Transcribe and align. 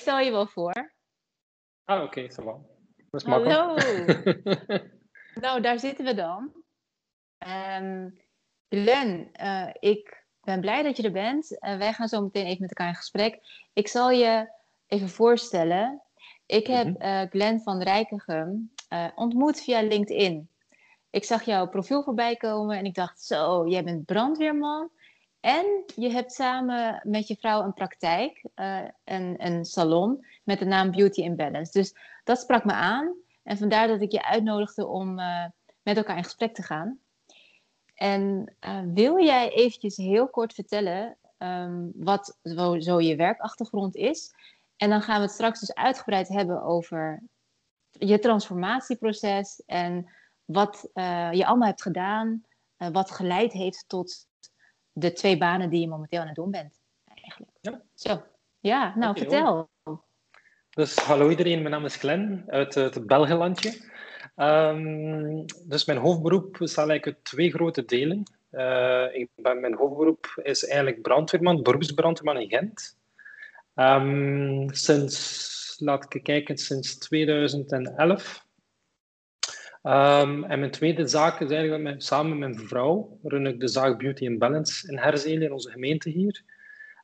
stel 0.00 0.18
je 0.18 0.30
wel 0.30 0.46
voor. 0.46 0.92
Ah, 1.84 2.02
oké, 2.02 2.04
okay, 2.04 2.30
ça 2.30 2.42
Dat 3.10 3.20
is 3.20 3.26
Hallo. 3.26 3.74
nou, 5.44 5.60
daar 5.60 5.78
zitten 5.78 6.04
we 6.04 6.14
dan. 6.14 6.52
Um, 7.78 8.18
Glenn, 8.68 9.30
uh, 9.42 9.70
ik 9.78 10.24
ben 10.40 10.60
blij 10.60 10.82
dat 10.82 10.96
je 10.96 11.02
er 11.02 11.12
bent. 11.12 11.52
Uh, 11.52 11.76
wij 11.76 11.92
gaan 11.92 12.08
zo 12.08 12.22
meteen 12.22 12.46
even 12.46 12.60
met 12.60 12.70
elkaar 12.70 12.88
in 12.88 12.94
gesprek. 12.94 13.38
Ik 13.72 13.88
zal 13.88 14.10
je 14.10 14.52
even 14.86 15.08
voorstellen. 15.08 16.02
Ik 16.46 16.66
heb 16.66 17.02
uh, 17.02 17.22
Glenn 17.30 17.60
van 17.60 17.82
Rijkegem 17.82 18.72
ontmoet 19.14 19.60
via 19.60 19.82
LinkedIn. 19.82 20.48
Ik 21.10 21.24
zag 21.24 21.42
jouw 21.42 21.68
profiel 21.68 22.02
voorbij 22.02 22.36
komen 22.36 22.78
en 22.78 22.84
ik 22.84 22.94
dacht, 22.94 23.22
zo, 23.22 23.68
jij 23.68 23.84
bent 23.84 24.04
brandweerman. 24.04 24.90
En 25.40 25.84
je 25.96 26.10
hebt 26.10 26.32
samen 26.32 27.00
met 27.02 27.28
je 27.28 27.36
vrouw 27.36 27.62
een 27.62 27.74
praktijk, 27.74 28.44
uh, 28.54 28.84
een, 29.04 29.46
een 29.46 29.64
salon 29.64 30.26
met 30.44 30.58
de 30.58 30.64
naam 30.64 30.90
Beauty 30.90 31.20
in 31.20 31.36
Balance. 31.36 31.72
Dus 31.72 31.94
dat 32.24 32.38
sprak 32.38 32.64
me 32.64 32.72
aan. 32.72 33.14
En 33.42 33.58
vandaar 33.58 33.88
dat 33.88 34.00
ik 34.00 34.12
je 34.12 34.24
uitnodigde 34.24 34.86
om 34.86 35.18
uh, 35.18 35.44
met 35.82 35.96
elkaar 35.96 36.16
in 36.16 36.24
gesprek 36.24 36.54
te 36.54 36.62
gaan. 36.62 36.98
En 37.94 38.54
uh, 38.60 38.80
wil 38.94 39.24
jij 39.24 39.50
eventjes 39.52 39.96
heel 39.96 40.28
kort 40.28 40.54
vertellen 40.54 41.16
um, 41.38 41.92
wat 41.94 42.38
zo, 42.78 43.00
je 43.00 43.16
werkachtergrond 43.16 43.96
is? 43.96 44.34
En 44.76 44.90
dan 44.90 45.02
gaan 45.02 45.16
we 45.16 45.22
het 45.22 45.30
straks 45.30 45.60
dus 45.60 45.74
uitgebreid 45.74 46.28
hebben 46.28 46.62
over 46.62 47.22
je 47.90 48.18
transformatieproces 48.18 49.62
en 49.66 50.10
wat 50.44 50.90
je 51.30 51.46
allemaal 51.46 51.68
hebt 51.68 51.82
gedaan, 51.82 52.44
wat 52.76 53.10
geleid 53.10 53.52
heeft 53.52 53.84
tot 53.86 54.28
de 55.00 55.12
twee 55.12 55.38
banen 55.38 55.70
die 55.70 55.80
je 55.80 55.88
momenteel 55.88 56.20
aan 56.20 56.26
het 56.26 56.36
doen 56.36 56.50
bent. 56.50 56.80
Eigenlijk. 57.14 57.52
Ja. 57.60 57.82
Zo. 57.94 58.22
Ja, 58.60 58.92
nou 58.96 59.18
vertel. 59.18 59.68
Dus 60.70 60.96
hallo 60.96 61.28
iedereen, 61.30 61.58
mijn 61.58 61.70
naam 61.70 61.84
is 61.84 61.96
Glenn 61.96 62.44
uit 62.46 62.74
het 62.74 63.06
Belgelandje. 63.06 63.88
Um, 64.36 65.44
dus 65.66 65.84
mijn 65.84 65.98
hoofdberoep 65.98 66.56
bestaat 66.58 66.88
eigenlijk 66.88 67.16
uit 67.16 67.24
twee 67.24 67.50
grote 67.50 67.84
delen. 67.84 68.22
Uh, 68.52 69.14
ik 69.14 69.28
ben, 69.34 69.60
mijn 69.60 69.74
hoofdberoep 69.74 70.40
is 70.42 70.66
eigenlijk 70.66 71.02
brandweerman, 71.02 71.62
beroepsbrandweerman 71.62 72.42
in 72.42 72.48
Gent. 72.48 72.98
Um, 73.74 74.74
sinds, 74.74 75.76
laat 75.78 76.14
ik 76.14 76.22
kijken, 76.22 76.58
sinds 76.58 76.98
2011 76.98 78.46
Um, 79.82 80.44
en 80.44 80.58
mijn 80.58 80.70
tweede 80.70 81.06
zaak 81.06 81.40
is 81.40 81.50
eigenlijk 81.50 81.84
dat 81.84 82.02
samen 82.02 82.38
met 82.38 82.54
mijn 82.54 82.68
vrouw 82.68 83.18
run 83.22 83.46
ik 83.46 83.60
de 83.60 83.68
zaak 83.68 83.98
Beauty 83.98 84.24
in 84.24 84.38
Balance 84.38 84.88
in 84.92 84.98
Herzelen, 84.98 85.42
in 85.42 85.52
onze 85.52 85.70
gemeente 85.70 86.10
hier. 86.10 86.42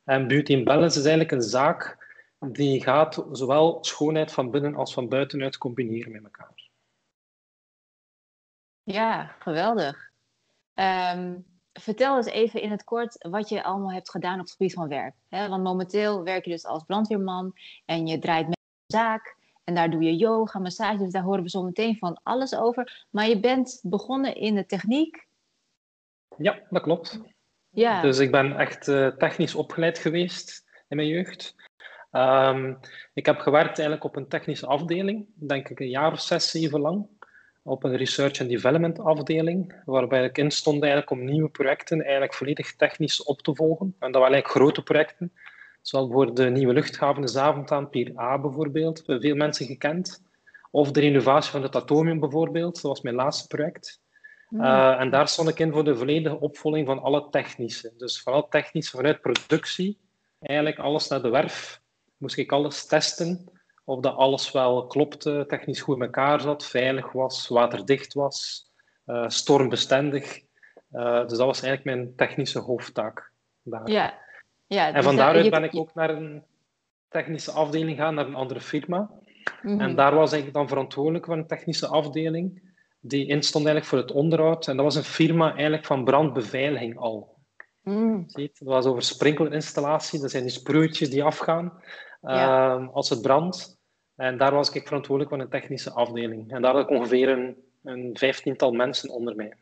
En 0.03 0.27
Beauty 0.27 0.51
in 0.51 0.63
Balance 0.63 0.99
is 0.99 1.05
eigenlijk 1.05 1.31
een 1.31 1.49
zaak 1.49 2.05
die 2.39 2.83
gaat 2.83 3.25
zowel 3.31 3.77
schoonheid 3.83 4.31
van 4.31 4.51
binnen 4.51 4.75
als 4.75 4.93
van 4.93 5.09
buitenuit 5.09 5.57
combineren 5.57 6.11
met 6.11 6.23
elkaar. 6.23 6.69
Ja, 8.83 9.35
geweldig. 9.39 10.11
Um, 10.73 11.45
vertel 11.73 12.15
eens 12.17 12.25
even 12.25 12.61
in 12.61 12.71
het 12.71 12.83
kort 12.83 13.27
wat 13.29 13.49
je 13.49 13.63
allemaal 13.63 13.91
hebt 13.91 14.09
gedaan 14.09 14.39
op 14.39 14.45
het 14.45 14.51
gebied 14.51 14.73
van 14.73 14.87
werk. 14.87 15.15
Want 15.29 15.63
momenteel 15.63 16.23
werk 16.23 16.45
je 16.45 16.51
dus 16.51 16.65
als 16.65 16.83
brandweerman 16.83 17.53
en 17.85 18.07
je 18.07 18.19
draait 18.19 18.47
met 18.47 18.57
een 18.57 18.97
zaak. 18.97 19.36
En 19.67 19.75
daar 19.75 19.89
doe 19.89 20.03
je 20.03 20.15
yoga, 20.15 20.59
massage, 20.59 20.97
dus 20.97 21.11
daar 21.11 21.23
horen 21.23 21.43
we 21.43 21.49
zo 21.49 21.63
meteen 21.63 21.97
van 21.97 22.19
alles 22.23 22.55
over. 22.55 23.05
Maar 23.09 23.27
je 23.27 23.39
bent 23.39 23.79
begonnen 23.83 24.35
in 24.35 24.55
de 24.55 24.65
techniek. 24.65 25.27
Ja, 26.37 26.59
dat 26.69 26.81
klopt. 26.81 27.19
Ja. 27.69 28.01
Dus 28.01 28.19
ik 28.19 28.31
ben 28.31 28.57
echt 28.57 28.87
uh, 28.87 29.07
technisch 29.07 29.55
opgeleid 29.55 29.97
geweest 29.97 30.65
in 30.87 30.95
mijn 30.95 31.07
jeugd. 31.07 31.55
Um, 32.11 32.79
ik 33.13 33.25
heb 33.25 33.39
gewerkt 33.39 33.77
eigenlijk 33.77 34.03
op 34.03 34.15
een 34.15 34.27
technische 34.27 34.67
afdeling, 34.67 35.25
denk 35.33 35.69
ik 35.69 35.79
een 35.79 35.89
jaar 35.89 36.11
of 36.11 36.21
zes, 36.21 36.51
zeven 36.51 36.79
lang. 36.79 37.07
Op 37.63 37.83
een 37.83 37.95
research 37.95 38.39
and 38.39 38.49
development 38.49 38.99
afdeling, 38.99 39.81
waarbij 39.85 40.23
ik 40.23 40.37
in 40.37 40.51
stond 40.51 40.81
eigenlijk 40.81 41.11
om 41.11 41.25
nieuwe 41.25 41.49
projecten 41.49 42.01
eigenlijk 42.01 42.33
volledig 42.33 42.75
technisch 42.75 43.23
op 43.23 43.41
te 43.41 43.55
volgen. 43.55 43.95
En 43.99 44.11
dat 44.11 44.21
waren 44.21 44.33
eigenlijk 44.33 44.47
grote 44.47 44.83
projecten 44.83 45.33
Zoals 45.87 46.11
voor 46.11 46.33
de 46.33 46.49
nieuwe 46.49 46.73
luchthaven 46.73 47.21
de 47.21 47.27
Zaventem 47.27 47.89
Pier 47.89 48.19
A 48.19 48.39
bijvoorbeeld, 48.39 49.03
veel 49.05 49.35
mensen 49.35 49.65
gekend. 49.65 50.23
Of 50.71 50.91
de 50.91 50.99
renovatie 50.99 51.51
van 51.51 51.63
het 51.63 51.75
Atomium 51.75 52.19
bijvoorbeeld, 52.19 52.73
dat 52.73 52.81
was 52.81 53.01
mijn 53.01 53.15
laatste 53.15 53.47
project. 53.47 54.01
Hmm. 54.47 54.61
Uh, 54.61 54.99
en 54.99 55.09
daar 55.09 55.27
stond 55.27 55.49
ik 55.49 55.59
in 55.59 55.71
voor 55.71 55.83
de 55.83 55.95
volledige 55.95 56.39
opvolging 56.39 56.87
van 56.87 57.01
alle 57.01 57.29
technische. 57.29 57.93
Dus 57.97 58.21
vooral 58.21 58.47
technisch 58.47 58.89
vanuit 58.89 59.21
productie, 59.21 59.99
eigenlijk 60.39 60.79
alles 60.79 61.07
naar 61.07 61.21
de 61.21 61.29
werf, 61.29 61.81
moest 62.17 62.37
ik 62.37 62.51
alles 62.51 62.85
testen 62.85 63.51
of 63.85 63.99
dat 63.99 64.15
alles 64.15 64.51
wel 64.51 64.87
klopte, 64.87 65.43
technisch 65.47 65.81
goed 65.81 65.95
in 65.95 66.01
elkaar 66.01 66.41
zat, 66.41 66.65
veilig 66.65 67.11
was, 67.11 67.47
waterdicht 67.47 68.13
was, 68.13 68.67
uh, 69.05 69.27
stormbestendig. 69.27 70.39
Uh, 70.91 71.27
dus 71.27 71.37
dat 71.37 71.47
was 71.47 71.61
eigenlijk 71.61 71.83
mijn 71.83 72.15
technische 72.15 72.59
hoofdtaak. 72.59 73.31
Daar. 73.63 73.91
Ja, 73.91 74.25
ja, 74.67 74.87
en 74.87 74.93
dus 74.93 75.03
van 75.03 75.15
daaruit 75.15 75.49
ben 75.49 75.63
ik 75.63 75.75
ook 75.75 75.93
naar 75.93 76.09
een 76.09 76.43
technische 77.07 77.51
afdeling 77.51 77.97
gaan, 77.97 78.15
naar 78.15 78.27
een 78.27 78.35
andere 78.35 78.61
firma. 78.61 79.09
Mhm. 79.61 79.79
En 79.79 79.95
daar 79.95 80.15
was 80.15 80.33
ik 80.33 80.53
dan 80.53 80.67
verantwoordelijk 80.67 81.25
voor 81.25 81.37
een 81.37 81.47
technische 81.47 81.87
afdeling, 81.87 82.61
die 82.99 83.27
instond 83.27 83.65
eigenlijk 83.65 83.85
voor 83.85 83.97
het 83.97 84.11
onderhoud. 84.11 84.67
En 84.67 84.75
dat 84.75 84.85
was 84.85 84.95
een 84.95 85.03
firma 85.03 85.53
eigenlijk 85.53 85.85
van 85.85 86.03
brandbeveiliging 86.03 86.97
al. 86.97 87.35
Mm. 87.81 88.23
Ziet? 88.27 88.59
Dat 88.59 88.67
was 88.67 88.85
over 88.85 89.01
sprinkelinstallatie, 89.01 90.19
dat 90.19 90.31
zijn 90.31 90.43
die 90.43 90.51
sproeitjes 90.51 91.09
die 91.09 91.23
afgaan 91.23 91.81
ehm, 92.21 92.87
als 92.87 93.09
het 93.09 93.21
brandt. 93.21 93.77
En 94.15 94.37
daar 94.37 94.53
was 94.53 94.69
ik 94.69 94.87
verantwoordelijk 94.87 95.35
voor 95.35 95.43
een 95.43 95.49
technische 95.49 95.91
afdeling. 95.91 96.51
En 96.51 96.61
daar 96.61 96.73
had 96.73 96.83
ik 96.83 96.89
ongeveer 96.89 97.29
een, 97.29 97.57
een 97.83 98.17
vijftiental 98.17 98.71
mensen 98.71 99.09
onder 99.09 99.35
mij. 99.35 99.53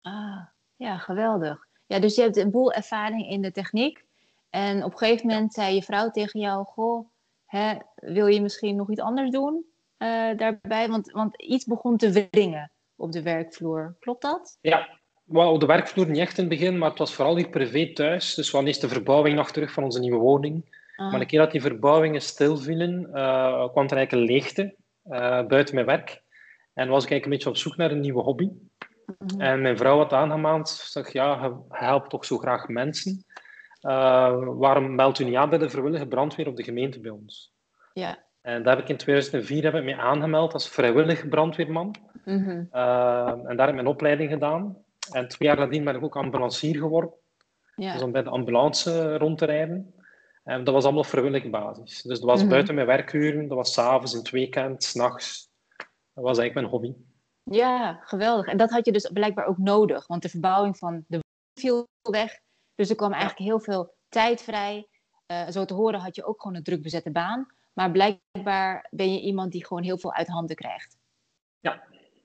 Ah, 0.00 0.40
ja, 0.76 0.98
geweldig. 0.98 1.66
Ja, 1.86 1.98
dus 1.98 2.14
je 2.14 2.22
hebt 2.22 2.36
een 2.36 2.50
boel 2.50 2.72
ervaring 2.72 3.30
in 3.30 3.42
de 3.42 3.52
techniek. 3.52 4.04
En 4.50 4.84
op 4.84 4.92
een 4.92 4.98
gegeven 4.98 5.26
moment 5.26 5.52
zei 5.52 5.74
je 5.74 5.82
vrouw 5.82 6.10
tegen 6.10 6.40
jou: 6.40 6.64
Goh, 6.64 7.08
hè, 7.46 7.74
wil 7.94 8.26
je 8.26 8.42
misschien 8.42 8.76
nog 8.76 8.90
iets 8.90 9.00
anders 9.00 9.30
doen 9.30 9.64
uh, 9.98 10.36
daarbij? 10.36 10.88
Want, 10.88 11.10
want 11.10 11.42
iets 11.42 11.64
begon 11.64 11.96
te 11.96 12.28
wringen 12.30 12.72
op 12.96 13.12
de 13.12 13.22
werkvloer. 13.22 13.96
Klopt 14.00 14.22
dat? 14.22 14.58
Ja, 14.60 14.88
well, 15.24 15.46
op 15.46 15.60
de 15.60 15.66
werkvloer 15.66 16.08
niet 16.08 16.18
echt 16.18 16.38
in 16.38 16.44
het 16.44 16.58
begin, 16.58 16.78
maar 16.78 16.88
het 16.88 16.98
was 16.98 17.14
vooral 17.14 17.36
hier 17.36 17.48
privé 17.48 17.92
thuis. 17.92 18.34
Dus 18.34 18.46
we 18.46 18.52
hadden 18.52 18.68
eerst 18.68 18.80
de 18.80 18.94
verbouwing 18.94 19.36
nog 19.36 19.50
terug 19.50 19.72
van 19.72 19.84
onze 19.84 20.00
nieuwe 20.00 20.18
woning. 20.18 20.78
Ah. 20.96 21.10
Maar 21.10 21.20
een 21.20 21.26
keer 21.26 21.38
dat 21.38 21.52
die 21.52 21.60
verbouwingen 21.60 22.22
stilvielen, 22.22 23.00
uh, 23.00 23.68
kwam 23.68 23.86
er 23.86 23.96
eigenlijk 23.96 24.12
een 24.12 24.18
leegte 24.24 24.74
uh, 25.06 25.46
buiten 25.46 25.74
mijn 25.74 25.86
werk. 25.86 26.22
En 26.74 26.88
was 26.88 27.04
ik 27.04 27.10
eigenlijk 27.10 27.24
een 27.24 27.30
beetje 27.30 27.48
op 27.48 27.56
zoek 27.56 27.76
naar 27.76 27.90
een 27.90 28.00
nieuwe 28.00 28.22
hobby. 28.22 28.50
Mhm. 29.18 29.40
En 29.40 29.62
mijn 29.62 29.76
vrouw 29.76 29.96
had 29.96 30.12
aangemaand, 30.12 30.68
zeg 30.68 31.12
ja, 31.12 31.44
je 31.44 31.56
helpt 31.68 32.10
toch 32.10 32.24
zo 32.24 32.38
graag 32.38 32.68
mensen. 32.68 33.24
Uh, 33.82 34.38
waarom 34.44 34.94
meldt 34.94 35.18
u 35.18 35.24
niet 35.24 35.34
aan 35.34 35.48
bij 35.48 35.58
de 35.58 35.70
vrijwillige 35.70 36.06
brandweer 36.06 36.48
op 36.48 36.56
de 36.56 36.62
gemeente 36.62 37.00
bij 37.00 37.10
ons? 37.10 37.54
Ja. 37.92 38.18
En 38.40 38.62
daar 38.62 38.74
heb 38.74 38.84
ik 38.84 38.90
in 38.90 38.96
2004 38.96 39.62
heb 39.62 39.74
ik 39.74 39.84
me 39.84 39.96
aangemeld 39.96 40.52
als 40.52 40.68
vrijwillig 40.68 41.28
brandweerman. 41.28 41.94
Mm 42.24 42.44
-hmm. 42.44 42.68
uh, 42.72 43.28
en 43.28 43.56
daar 43.56 43.66
heb 43.66 43.68
ik 43.68 43.74
mijn 43.74 43.86
opleiding 43.86 44.30
gedaan. 44.30 44.76
En 45.12 45.28
twee 45.28 45.48
jaar 45.48 45.58
nadien 45.58 45.84
ben 45.84 45.96
ik 45.96 46.04
ook 46.04 46.16
ambulancier 46.16 46.76
geworden. 46.76 47.12
Ja. 47.76 47.92
Dus 47.92 48.02
om 48.02 48.12
bij 48.12 48.22
de 48.22 48.30
ambulance 48.30 49.16
rond 49.16 49.38
te 49.38 49.44
rijden. 49.44 49.94
En 50.44 50.64
dat 50.64 50.74
was 50.74 50.84
allemaal 50.84 51.02
op 51.02 51.08
vrijwillige 51.08 51.50
basis. 51.50 52.02
Dus 52.02 52.18
dat 52.18 52.28
was 52.28 52.34
mm 52.34 52.40
-hmm. 52.40 52.50
buiten 52.50 52.74
mijn 52.74 52.86
werkuren, 52.86 53.48
dat 53.48 53.56
was 53.56 53.72
s'avonds, 53.72 54.12
in 54.12 54.18
het 54.18 54.30
weekend, 54.30 54.84
s'nachts. 54.84 55.50
Dat 56.14 56.24
was 56.24 56.38
eigenlijk 56.38 56.54
mijn 56.54 56.66
hobby. 56.66 56.94
Ja, 57.42 58.00
geweldig. 58.04 58.46
En 58.46 58.56
dat 58.56 58.70
had 58.70 58.86
je 58.86 58.92
dus 58.92 59.10
blijkbaar 59.12 59.46
ook 59.46 59.58
nodig, 59.58 60.06
want 60.06 60.22
de 60.22 60.28
verbouwing 60.28 60.78
van 60.78 61.04
de 61.06 61.18
viel 61.54 61.88
weg. 62.10 62.40
Dus 62.80 62.90
er 62.90 62.96
kwam 62.96 63.12
eigenlijk 63.12 63.42
heel 63.42 63.60
veel 63.60 63.94
tijd 64.08 64.42
vrij. 64.42 64.88
Uh, 65.26 65.48
zo 65.48 65.64
te 65.64 65.74
horen 65.74 66.00
had 66.00 66.14
je 66.14 66.24
ook 66.24 66.42
gewoon 66.42 66.56
een 66.56 66.62
druk 66.62 66.82
bezette 66.82 67.10
baan. 67.10 67.46
Maar 67.72 67.90
blijkbaar 67.90 68.86
ben 68.90 69.12
je 69.12 69.20
iemand 69.20 69.52
die 69.52 69.66
gewoon 69.66 69.82
heel 69.82 69.98
veel 69.98 70.12
uit 70.12 70.26
handen 70.26 70.56
krijgt. 70.56 70.96
Ja, 71.58 71.82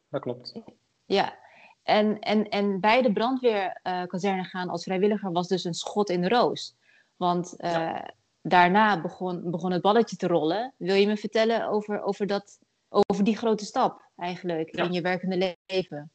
dat 0.09 0.21
klopt. 0.21 0.59
Ja, 1.05 1.35
en, 1.83 2.19
en, 2.19 2.49
en 2.49 2.79
bij 2.79 3.01
de 3.01 3.13
brandweerkazerne 3.13 4.41
uh, 4.41 4.49
gaan 4.49 4.69
als 4.69 4.83
vrijwilliger 4.83 5.31
was 5.31 5.47
dus 5.47 5.63
een 5.63 5.73
schot 5.73 6.09
in 6.09 6.21
de 6.21 6.29
roos. 6.29 6.75
Want 7.15 7.53
uh, 7.57 7.71
ja. 7.71 8.13
daarna 8.41 9.01
begon, 9.01 9.51
begon 9.51 9.71
het 9.71 9.81
balletje 9.81 10.15
te 10.15 10.27
rollen. 10.27 10.73
Wil 10.77 10.95
je 10.95 11.07
me 11.07 11.17
vertellen 11.17 11.67
over, 11.67 12.01
over, 12.01 12.27
dat, 12.27 12.59
over 12.89 13.23
die 13.23 13.37
grote 13.37 13.65
stap 13.65 14.09
eigenlijk 14.15 14.75
ja. 14.75 14.83
in 14.83 14.91
je 14.91 15.01
werkende 15.01 15.57
leven? 15.65 16.11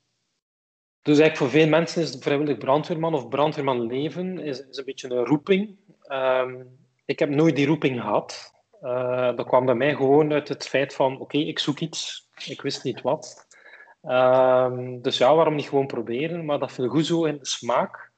Dus 1.03 1.19
eigenlijk 1.19 1.37
voor 1.37 1.61
veel 1.61 1.69
mensen 1.69 2.03
is 2.03 2.17
vrijwillig 2.21 2.59
brandweerman 2.59 3.15
of 3.15 3.29
brandweerman 3.29 3.87
leven 3.87 4.39
is, 4.39 4.67
is 4.67 4.77
een 4.77 4.85
beetje 4.85 5.11
een 5.11 5.27
roeping. 5.27 5.77
Um, 6.13 6.79
ik 7.05 7.19
heb 7.19 7.29
nooit 7.29 7.57
die 7.57 7.67
roeping 7.67 8.01
gehad. 8.01 8.53
Uh, 8.83 9.37
dat 9.37 9.47
kwam 9.47 9.67
bij 9.67 9.75
mij 9.75 9.95
gewoon 9.95 10.33
uit 10.33 10.49
het 10.49 10.69
feit 10.69 10.95
van, 10.95 11.21
oké, 11.21 11.39
ik 11.39 11.59
zoek 11.59 11.79
iets, 11.79 12.29
ik 12.47 12.63
wist 12.63 12.85
niet 12.85 13.01
wat. 13.01 13.47
Um, 14.03 15.03
dus 15.03 15.19
ja, 15.19 15.35
waarom 15.35 15.55
niet 15.55 15.69
gewoon 15.69 15.87
proberen? 15.87 16.45
Maar 16.45 16.59
dat 16.59 16.73
viel 16.73 16.89
goed 16.89 17.07
zo 17.07 17.25
in 17.25 17.39
de 17.39 17.47
smaak, 17.47 18.13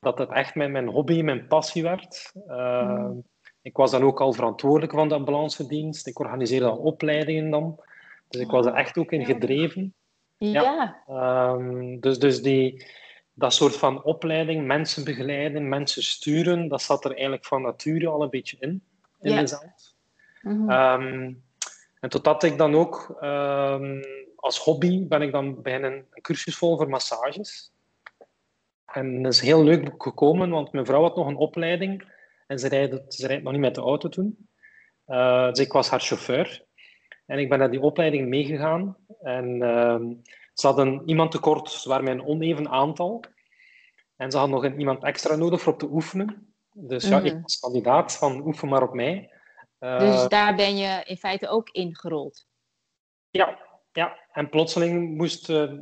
dat 0.00 0.18
het 0.18 0.30
echt 0.30 0.54
mijn, 0.54 0.72
mijn 0.72 0.88
hobby, 0.88 1.22
mijn 1.22 1.46
passie 1.46 1.82
werd. 1.82 2.32
Mm. 2.46 3.24
Ik 3.62 3.76
was 3.76 3.90
dan 3.90 4.02
ook 4.02 4.20
al 4.20 4.32
verantwoordelijk 4.32 4.92
van 4.92 5.08
de 5.08 5.14
ambulancedienst. 5.14 6.06
Ik 6.06 6.18
organiseerde 6.18 6.66
al 6.66 6.76
opleidingen 6.76 7.50
dan. 7.50 7.80
Dus 8.28 8.40
ik 8.40 8.50
was 8.50 8.66
er 8.66 8.74
echt 8.74 8.98
ook 8.98 9.12
in 9.12 9.24
gedreven. 9.24 9.94
Ja. 10.38 10.62
ja. 10.62 11.02
Ehm, 11.06 12.00
dus 12.00 12.18
dus 12.18 12.42
die, 12.42 12.86
dat 13.32 13.54
soort 13.54 13.76
van 13.76 14.04
opleiding, 14.04 14.66
mensen 14.66 15.04
begeleiden, 15.04 15.68
mensen 15.68 16.02
sturen, 16.02 16.68
dat 16.68 16.82
zat 16.82 17.04
er 17.04 17.10
eigenlijk 17.10 17.44
van 17.44 17.62
nature 17.62 18.08
al 18.08 18.22
een 18.22 18.30
beetje 18.30 18.56
in, 18.60 18.82
in 19.20 19.30
ja. 19.32 19.40
mezelf. 19.40 19.94
Mm 20.42 21.46
en 22.00 22.08
totdat 22.10 22.42
ik 22.42 22.58
dan 22.58 22.74
ook 22.74 23.16
ehm, 23.20 24.02
als 24.36 24.58
hobby 24.58 25.06
ben 25.06 25.22
ik 25.22 25.32
dan 25.32 25.62
beginnen 25.62 25.92
een 25.92 26.22
cursus 26.22 26.56
vol 26.56 26.76
voor 26.76 26.88
massages. 26.88 27.72
En 28.86 29.22
dat 29.22 29.32
is 29.32 29.40
heel 29.40 29.64
leuk 29.64 30.02
gekomen, 30.02 30.50
want 30.50 30.72
mijn 30.72 30.86
vrouw 30.86 31.02
had 31.02 31.16
nog 31.16 31.26
een 31.26 31.36
opleiding 31.36 32.12
en 32.46 32.58
ze 32.58 32.68
rijdt, 32.68 33.14
ze 33.14 33.26
rijdt 33.26 33.42
nog 33.42 33.52
niet 33.52 33.60
met 33.60 33.74
de 33.74 33.80
auto 33.80 34.08
toen. 34.08 34.48
Uh, 35.06 35.48
dus 35.48 35.58
ik 35.58 35.72
was 35.72 35.90
haar 35.90 36.00
chauffeur. 36.00 36.64
En 37.26 37.38
ik 37.38 37.48
ben 37.48 37.58
naar 37.58 37.70
die 37.70 37.80
opleiding 37.80 38.28
meegegaan. 38.28 38.96
En 39.20 39.62
uh, 39.62 40.00
ze 40.54 40.66
hadden 40.66 41.02
iemand 41.06 41.30
tekort, 41.30 41.70
ze 41.70 41.88
waren 41.88 42.04
met 42.04 42.14
een 42.14 42.26
oneven 42.26 42.68
aantal. 42.68 43.24
En 44.16 44.30
ze 44.30 44.38
hadden 44.38 44.56
nog 44.56 44.64
een, 44.64 44.78
iemand 44.78 45.04
extra 45.04 45.36
nodig 45.36 45.60
voor 45.60 45.72
op 45.72 45.78
te 45.78 45.90
oefenen. 45.90 46.54
Dus 46.72 47.08
ja, 47.08 47.20
ik 47.20 47.32
mhm. 47.32 47.42
was 47.42 47.58
kandidaat 47.58 48.16
van 48.16 48.46
oefen 48.46 48.68
maar 48.68 48.82
op 48.82 48.94
mij. 48.94 49.30
Uh, 49.80 49.98
dus 49.98 50.28
daar 50.28 50.54
ben 50.54 50.76
je 50.76 51.02
in 51.04 51.16
feite 51.16 51.48
ook 51.48 51.70
ingerold? 51.70 52.46
Ja, 53.30 53.58
ja. 53.92 54.18
en 54.32 54.48
plotseling 54.48 55.16
moest 55.16 55.48
uh, 55.48 55.72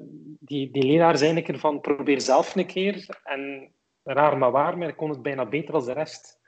die, 0.40 0.70
die 0.70 0.86
leraar 0.86 1.18
zijn 1.18 1.36
ik 1.36 1.58
van 1.58 1.80
probeer 1.80 2.20
zelf 2.20 2.56
een 2.56 2.66
keer. 2.66 3.20
En 3.24 3.72
raar 4.02 4.38
maar 4.38 4.50
waar, 4.50 4.78
maar 4.78 4.88
ik 4.88 4.96
kon 4.96 5.10
het 5.10 5.22
bijna 5.22 5.46
beter 5.46 5.74
als 5.74 5.84
de 5.84 5.92
rest. 5.92 6.40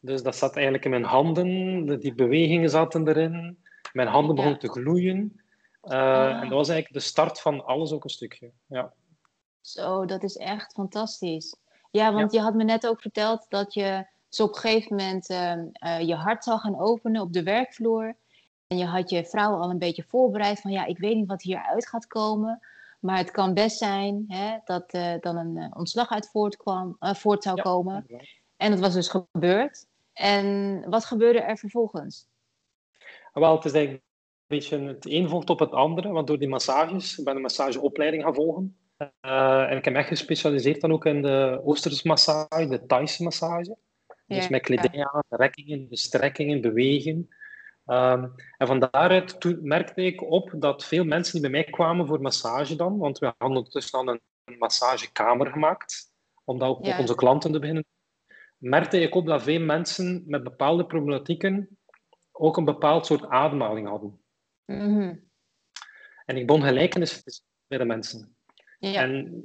Dus 0.00 0.22
dat 0.22 0.36
zat 0.36 0.54
eigenlijk 0.54 0.84
in 0.84 0.90
mijn 0.90 1.04
handen, 1.04 1.98
die 2.00 2.14
bewegingen 2.14 2.70
zaten 2.70 3.08
erin. 3.08 3.58
Mijn 3.92 4.08
handen 4.08 4.34
begonnen 4.34 4.60
te 4.60 4.68
gloeien. 4.68 5.42
Ah. 5.80 6.28
En 6.28 6.40
dat 6.40 6.58
was 6.58 6.68
eigenlijk 6.68 6.92
de 6.92 7.08
start 7.08 7.40
van 7.40 7.64
alles 7.64 7.92
ook 7.92 8.04
een 8.04 8.10
stukje. 8.10 8.50
Ja. 8.66 8.92
Zo, 9.60 10.04
dat 10.04 10.22
is 10.22 10.36
echt 10.36 10.72
fantastisch. 10.72 11.56
Ja, 11.90 12.12
want 12.12 12.32
je 12.32 12.40
had 12.40 12.54
me 12.54 12.64
net 12.64 12.86
ook 12.86 13.00
verteld 13.00 13.46
dat 13.48 13.74
je 13.74 14.06
zo 14.28 14.44
op 14.44 14.54
een 14.54 14.60
gegeven 14.60 14.96
moment 14.96 15.30
uh, 15.30 16.00
je 16.00 16.14
hart 16.14 16.44
zal 16.44 16.58
gaan 16.58 16.80
openen 16.80 17.22
op 17.22 17.32
de 17.32 17.42
werkvloer. 17.42 18.16
En 18.66 18.78
je 18.78 18.84
had 18.84 19.10
je 19.10 19.24
vrouw 19.24 19.56
al 19.56 19.70
een 19.70 19.78
beetje 19.78 20.04
voorbereid 20.08 20.60
van 20.60 20.70
ja, 20.70 20.84
ik 20.84 20.98
weet 20.98 21.14
niet 21.14 21.28
wat 21.28 21.42
hieruit 21.42 21.88
gaat 21.88 22.06
komen. 22.06 22.60
Maar 23.00 23.16
het 23.16 23.30
kan 23.30 23.54
best 23.54 23.78
zijn 23.78 24.24
hè, 24.28 24.58
dat 24.64 24.94
uh, 24.94 25.14
dan 25.20 25.36
een 25.36 25.76
ontslag 25.76 26.10
uit 26.10 26.30
voortkwam, 26.30 26.96
voort 27.00 27.42
zou 27.42 27.62
komen. 27.62 28.06
En 28.56 28.70
dat 28.70 28.80
was 28.80 28.94
dus 28.94 29.08
gebeurd. 29.08 29.86
En 30.12 30.84
wat 30.90 31.04
gebeurde 31.04 31.40
er 31.40 31.58
vervolgens? 31.58 32.26
Wel, 33.32 33.54
het 33.54 33.64
is 33.64 33.98
beetje 34.48 34.78
het 34.78 35.06
een 35.06 35.28
volgt 35.28 35.50
op 35.50 35.58
het 35.58 35.72
andere. 35.72 36.08
Want 36.08 36.26
door 36.26 36.38
die 36.38 36.48
massages, 36.48 37.18
ik 37.18 37.24
ben 37.24 37.36
een 37.36 37.42
massageopleiding 37.42 38.22
gaan 38.22 38.34
volgen. 38.34 38.76
Uh, 38.98 39.70
en 39.70 39.76
ik 39.76 39.84
heb 39.84 39.94
echt 39.94 40.08
gespecialiseerd 40.08 40.80
dan 40.80 40.92
ook 40.92 41.06
in 41.06 41.22
de 41.22 41.60
Oosterse 41.64 42.06
massage, 42.06 42.68
de 42.68 42.86
Thaise 42.86 43.22
massage. 43.22 43.76
Dus 44.26 44.48
met 44.48 44.62
kleding 44.62 45.04
aan, 45.04 45.22
rekkingen, 45.28 45.86
strekkingen, 45.90 46.60
bewegen. 46.60 47.28
Um, 47.86 48.34
en 48.56 48.66
van 48.66 48.88
daaruit 48.90 49.40
toen 49.40 49.58
merkte 49.62 50.02
ik 50.02 50.30
op 50.30 50.54
dat 50.56 50.84
veel 50.84 51.04
mensen 51.04 51.32
die 51.32 51.50
bij 51.50 51.50
mij 51.50 51.64
kwamen 51.64 52.06
voor 52.06 52.20
massage 52.20 52.76
dan, 52.76 52.98
want 52.98 53.18
we 53.18 53.26
hadden 53.26 53.56
ondertussen 53.56 53.98
al 53.98 54.08
een 54.08 54.58
massagekamer 54.58 55.46
gemaakt, 55.46 56.12
om 56.44 56.58
dat 56.58 56.68
ook 56.68 56.84
ja. 56.84 56.98
onze 56.98 57.14
klanten 57.14 57.52
te 57.52 57.58
beginnen 57.58 57.84
merkte 58.58 59.00
ik 59.00 59.14
op 59.14 59.26
dat 59.26 59.42
veel 59.42 59.60
mensen 59.60 60.22
met 60.26 60.42
bepaalde 60.42 60.86
problematieken 60.86 61.78
ook 62.32 62.56
een 62.56 62.64
bepaald 62.64 63.06
soort 63.06 63.26
ademhaling 63.26 63.88
hadden. 63.88 64.17
Mhm. 64.68 65.16
En 66.26 66.36
ik 66.36 66.46
begon 66.46 66.62
gelijkenis 66.62 67.22
bij 67.66 67.78
de 67.78 67.84
mensen. 67.84 68.36
Ja. 68.78 69.02
En 69.02 69.44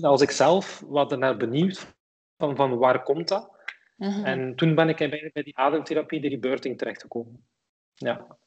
als 0.00 0.20
ik 0.20 0.30
zelf 0.30 0.82
wat 0.86 1.12
er 1.12 1.18
naar 1.18 1.36
benieuwd 1.36 1.94
van, 2.36 2.56
van 2.56 2.76
waar 2.76 3.02
komt 3.02 3.28
dat? 3.28 3.50
Mhm. 3.96 4.24
En 4.24 4.56
toen 4.56 4.74
ben 4.74 4.88
ik 4.88 4.96
bij, 4.96 5.30
bij 5.32 5.42
die 5.42 5.56
ademtherapie, 5.56 6.20
de 6.20 6.28
rebirthing, 6.28 6.78
terechtgekomen. 6.78 7.46
Ja. 7.94 8.38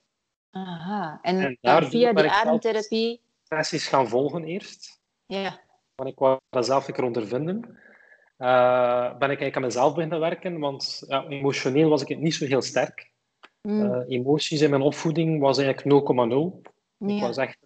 Aha. 0.51 1.19
En, 1.21 1.57
en 1.61 1.89
via 1.89 2.13
die 2.13 2.29
ademtherapie... 2.29 3.21
Sessies 3.43 3.87
gaan 3.87 4.07
volgen 4.07 4.43
eerst. 4.43 5.01
Ja. 5.25 5.59
Want 5.95 6.09
ik 6.09 6.19
wou 6.19 6.39
dat 6.49 6.65
zelf 6.65 6.87
een 6.87 6.93
keer 6.93 7.03
ondervinden. 7.03 7.77
Uh, 8.37 9.17
ben 9.17 9.29
ik 9.29 9.39
eigenlijk 9.39 9.55
aan 9.55 9.61
mezelf 9.61 9.93
beginnen 9.93 10.19
werken, 10.19 10.59
want 10.59 11.03
ja, 11.07 11.25
emotioneel 11.27 11.89
was 11.89 12.01
ik 12.01 12.07
het 12.07 12.19
niet 12.19 12.33
zo 12.33 12.45
heel 12.45 12.61
sterk. 12.61 13.11
Uh, 13.61 13.99
emoties 14.07 14.61
in 14.61 14.69
mijn 14.69 14.81
opvoeding 14.81 15.39
was 15.39 15.57
eigenlijk 15.57 16.05
0,0. 16.63 16.71
Ik 16.97 17.21
was 17.21 17.37
echt 17.37 17.57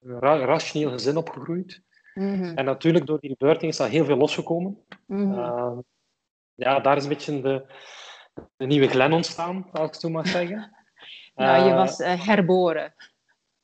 een 0.00 0.18
ra 0.18 0.36
rationeel 0.36 0.90
gezin 0.90 1.16
opgegroeid. 1.16 1.82
Mm 2.14 2.56
En 2.56 2.64
natuurlijk, 2.64 3.06
door 3.06 3.20
die 3.20 3.34
beurting 3.38 3.70
is 3.70 3.76
dat 3.76 3.88
heel 3.88 4.04
veel 4.04 4.16
losgekomen. 4.16 4.78
Mm 5.06 5.32
uh, 5.32 5.78
ja, 6.54 6.80
daar 6.80 6.96
is 6.96 7.02
een 7.02 7.08
beetje 7.08 7.40
de, 7.40 7.66
de 8.56 8.66
nieuwe 8.66 8.88
Glen 8.88 9.12
ontstaan, 9.12 9.68
als 9.72 9.86
ik 9.86 9.92
het 9.92 10.00
zo 10.00 10.08
mag 10.08 10.26
zeggen. 10.28 10.76
nou, 11.34 11.68
je 11.68 11.74
was 11.74 11.98
herboren. 11.98 12.94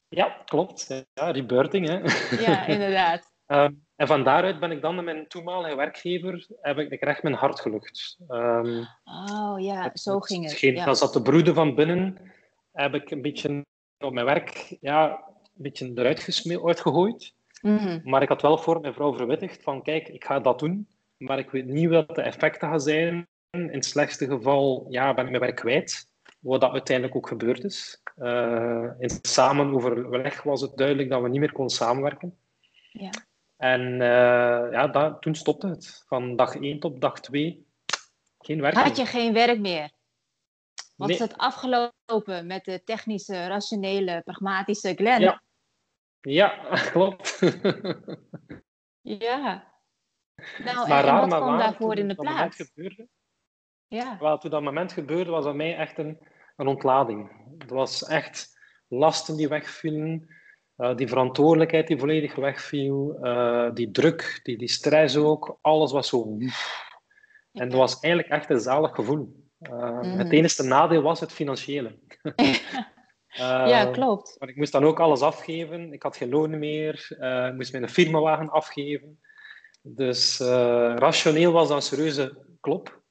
Ja, 0.09 0.43
klopt. 0.45 1.05
Ja, 1.15 1.31
rebirthing, 1.31 1.87
hè. 1.87 1.99
Ja, 2.37 2.67
inderdaad. 2.67 3.29
Ehm, 3.47 3.73
en 4.01 4.07
van 4.07 4.25
daaruit 4.25 4.61
ben 4.61 4.71
ik 4.71 4.83
dan 4.83 4.95
met 4.95 5.05
mijn 5.05 5.29
toenmalige 5.29 5.77
werkgever, 5.77 6.47
heb 6.61 6.79
ik, 6.79 7.03
recht 7.03 7.23
mijn 7.23 7.35
hart 7.35 7.61
gelucht. 7.61 8.19
Um, 8.29 8.87
oh 9.05 9.55
ja, 9.59 9.91
zo 9.95 10.21
ging 10.21 10.45
het. 10.45 10.53
Geen, 10.53 10.75
ja. 10.75 10.95
zat 10.95 11.13
te 11.13 11.23
broeden 11.23 11.55
van 11.55 11.75
binnen, 11.75 12.17
heb 12.73 12.95
ik 12.95 13.11
een 13.11 13.23
beetje 13.23 13.65
op 13.99 14.13
mijn 14.13 14.27
werk 14.27 14.77
ja, 14.81 15.11
een 15.11 15.63
beetje 15.63 15.93
eruit 15.95 16.61
uitgegooid. 16.65 17.35
Mm 17.61 18.01
Maar 18.05 18.23
ik 18.23 18.29
had 18.29 18.43
wel 18.43 18.59
voor 18.59 18.81
mijn 18.81 18.95
vrouw 18.95 19.15
verwittigd 19.15 19.63
van 19.63 19.83
kijk, 19.83 20.09
ik 20.09 20.25
ga 20.25 20.41
dat 20.41 20.59
doen, 20.59 20.89
maar 21.17 21.39
ik 21.39 21.51
weet 21.51 21.67
niet 21.67 21.89
wat 21.89 22.15
de 22.15 22.23
effecten 22.23 22.69
gaan 22.69 22.81
zijn. 22.81 23.27
In 23.51 23.69
het 23.73 23.85
slechtste 23.85 24.27
geval 24.27 24.87
ja, 24.89 25.15
ben 25.15 25.25
ik 25.25 25.31
mijn 25.31 25.43
werk 25.43 25.57
kwijt, 25.57 26.09
wat 26.39 26.61
dat 26.61 26.73
uiteindelijk 26.73 27.17
ook 27.17 27.29
gebeurd 27.29 27.65
is. 27.65 28.03
Uh, 28.19 28.91
in 28.99 29.11
samenoverleg 29.23 30.43
was 30.43 30.61
het 30.61 30.77
duidelijk 30.77 31.09
dat 31.09 31.23
we 31.23 31.29
niet 31.29 31.41
meer 31.41 31.53
konden 31.53 31.75
samenwerken. 31.75 32.37
Ja. 32.93 33.11
En 33.61 33.91
uh, 33.91 34.73
ja, 34.73 34.87
dat, 34.87 35.23
toen 35.23 35.35
stopte 35.35 35.67
het. 35.67 36.05
Van 36.07 36.37
dag 36.37 36.55
1 36.55 36.81
tot 36.81 37.01
dag 37.01 37.21
2 37.21 37.67
geen 38.39 38.61
werk 38.61 38.75
Had 38.75 38.97
je 38.97 39.07
geen 39.07 39.33
werk 39.33 39.59
meer? 39.59 39.91
Was 40.97 41.09
nee. 41.09 41.19
het 41.19 41.37
afgelopen 41.37 42.47
met 42.47 42.65
de 42.65 42.85
technische, 42.85 43.47
rationele, 43.47 44.23
pragmatische 44.25 44.95
Glenn? 44.95 45.21
Ja, 45.21 45.43
ja 46.21 46.49
klopt. 46.93 47.39
ja. 49.01 49.69
Nou, 50.65 50.89
maar 50.89 51.05
en, 51.05 51.15
en 51.15 51.29
wat 51.29 51.41
kwam 51.41 51.59
daarvoor 51.59 51.97
in 51.97 52.09
de 52.09 52.15
plaats? 52.15 52.57
Gebeurde, 52.57 53.09
ja. 53.89 54.19
Wel, 54.19 54.39
toen 54.39 54.51
dat 54.51 54.63
moment 54.63 54.93
gebeurde, 54.93 55.31
was 55.31 55.45
dat 55.45 55.55
mij 55.55 55.77
echt 55.77 55.99
een, 55.99 56.19
een 56.57 56.67
ontlading. 56.67 57.47
Het 57.59 57.71
was 57.71 58.05
echt 58.05 58.59
lasten 58.89 59.37
die 59.37 59.49
wegvielen 59.49 60.40
uh, 60.81 60.97
die 60.97 61.09
verantwoordelijkheid 61.09 61.87
die 61.87 61.99
volledig 61.99 62.35
wegviel, 62.35 63.19
uh, 63.23 63.71
die 63.75 63.91
druk, 63.91 64.41
die, 64.43 64.59
die 64.59 64.69
stress 64.69 65.17
ook, 65.17 65.59
alles 65.61 65.93
was 65.93 66.09
zo. 66.09 66.37
En 67.53 67.69
dat 67.69 67.79
was 67.79 68.01
eigenlijk 68.01 68.33
echt 68.33 68.51
een 68.51 68.61
zalig 68.61 68.95
gevoel. 68.95 69.49
Uh, 69.61 70.01
mm. 70.01 70.19
Het 70.19 70.33
enige 70.33 70.63
nadeel 70.63 71.03
was 71.03 71.21
het 71.21 71.33
financiële. 71.33 71.99
ja, 73.73 73.87
klopt. 73.87 74.37
Maar 74.39 74.49
ik 74.49 74.57
moest 74.57 74.73
dan 74.73 74.85
ook 74.85 75.01
alles 75.01 75.21
afgeven. 75.21 75.93
Ik 75.93 76.03
had 76.03 76.17
geen 76.17 76.29
loon 76.29 76.59
meer. 76.59 77.07
ik 77.49 77.55
moest 77.55 77.73
mijn 77.73 77.89
firmawagen 77.89 78.51
afgeven. 78.51 79.21
Dus 79.83 80.39
rationeel 80.39 81.53
was 81.53 81.69
dat 81.69 81.77
een 81.77 81.83
serieuze 81.83 82.39
klop. 82.61 83.03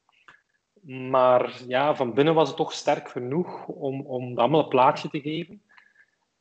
Maar 0.82 1.62
ja, 1.68 1.96
van 1.96 2.14
binnen 2.14 2.34
was 2.34 2.48
het 2.48 2.58
toch 2.58 2.74
sterk 2.74 3.10
genoeg 3.10 3.68
om, 3.68 4.02
om 4.02 4.38
allemaal 4.38 4.64
een 4.64 4.68
plaatje 4.68 5.10
te 5.10 5.22
geven. 5.22 5.62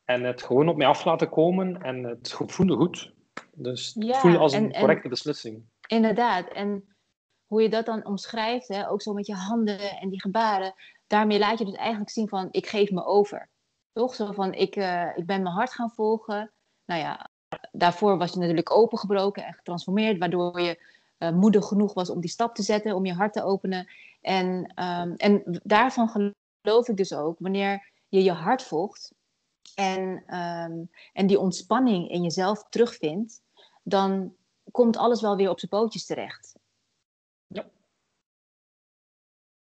En 0.09 0.23
het 0.23 0.43
gewoon 0.43 0.69
op 0.69 0.77
mij 0.77 0.87
af 0.87 1.05
laten 1.05 1.29
komen 1.29 1.81
en 1.81 2.03
het 2.03 2.35
voelde 2.47 2.75
goed. 2.75 3.13
Dus 3.53 3.93
het 3.93 4.17
voelde 4.17 4.37
als 4.37 4.53
een 4.53 4.73
correcte 4.73 5.09
beslissing. 5.09 5.63
Inderdaad. 5.87 6.47
En 6.47 6.95
hoe 7.45 7.61
je 7.61 7.69
dat 7.69 7.85
dan 7.85 8.05
omschrijft, 8.05 8.67
hè, 8.67 8.89
ook 8.89 9.01
zo 9.01 9.13
met 9.13 9.25
je 9.27 9.33
handen 9.33 9.79
en 9.79 10.09
die 10.09 10.21
gebaren, 10.21 10.73
daarmee 11.07 11.39
laat 11.39 11.59
je 11.59 11.65
dus 11.65 11.75
eigenlijk 11.75 12.09
zien 12.09 12.27
van 12.27 12.47
ik 12.51 12.67
geef 12.67 12.91
me 12.91 13.05
over. 13.05 13.49
Toch? 13.93 14.15
Zo 14.15 14.31
van 14.31 14.53
ik, 14.53 14.75
uh, 14.75 15.17
ik 15.17 15.25
ben 15.25 15.41
mijn 15.41 15.55
hart 15.55 15.73
gaan 15.73 15.91
volgen. 15.91 16.51
Nou 16.85 17.01
ja, 17.01 17.29
daarvoor 17.71 18.17
was 18.17 18.33
je 18.33 18.39
natuurlijk 18.39 18.71
opengebroken 18.71 19.45
en 19.45 19.53
getransformeerd, 19.53 20.17
waardoor 20.17 20.61
je 20.61 20.83
uh, 21.19 21.31
moedig 21.31 21.65
genoeg 21.65 21.93
was 21.93 22.09
om 22.09 22.21
die 22.21 22.29
stap 22.29 22.55
te 22.55 22.63
zetten, 22.63 22.95
om 22.95 23.05
je 23.05 23.13
hart 23.13 23.33
te 23.33 23.43
openen. 23.43 23.87
En, 24.21 24.47
um, 24.83 25.15
en 25.15 25.59
daarvan 25.63 26.33
geloof 26.61 26.87
ik 26.87 26.97
dus 26.97 27.13
ook, 27.13 27.39
wanneer 27.39 27.91
je 28.07 28.23
je 28.23 28.31
hart 28.31 28.63
volgt, 28.63 29.17
en, 29.75 30.23
ehm, 30.27 30.83
en 31.13 31.27
die 31.27 31.39
ontspanning 31.39 32.09
in 32.09 32.21
jezelf 32.21 32.69
terugvindt, 32.69 33.41
dan 33.83 34.35
komt 34.71 34.97
alles 34.97 35.21
wel 35.21 35.35
weer 35.35 35.49
op 35.49 35.59
zijn 35.59 35.71
pootjes 35.71 36.05
terecht. 36.05 36.55
Ja. 37.47 37.65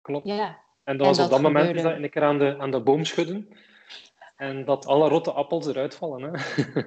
Klopt. 0.00 0.26
Ja. 0.26 0.60
En 0.84 0.96
dat 0.96 1.06
was 1.06 1.18
op 1.18 1.30
dat 1.30 1.40
moment 1.40 1.82
dat 1.82 1.98
ik 1.98 2.16
er 2.16 2.22
aan 2.22 2.38
de, 2.38 2.58
aan 2.58 2.70
de 2.70 2.80
boom 2.80 3.04
schudden. 3.04 3.48
En 4.36 4.64
dat 4.64 4.86
alle 4.86 5.08
rotte 5.08 5.32
appels 5.32 5.66
eruit 5.66 5.94
vallen. 5.94 6.22
Hè? 6.22 6.30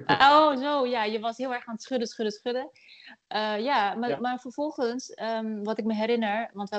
Oh, 0.30 0.56
zo. 0.56 0.86
Ja, 0.86 1.04
je 1.04 1.20
was 1.20 1.36
heel 1.36 1.54
erg 1.54 1.66
aan 1.66 1.74
het 1.74 1.82
schudden, 1.82 2.08
schudden, 2.08 2.34
schudden. 2.34 2.70
Uh, 3.34 3.64
ja, 3.64 3.94
maar, 3.94 4.20
maar 4.20 4.38
vervolgens, 4.38 5.20
um, 5.20 5.64
wat 5.64 5.78
ik 5.78 5.84
me 5.84 5.94
herinner, 5.94 6.50
want 6.52 6.70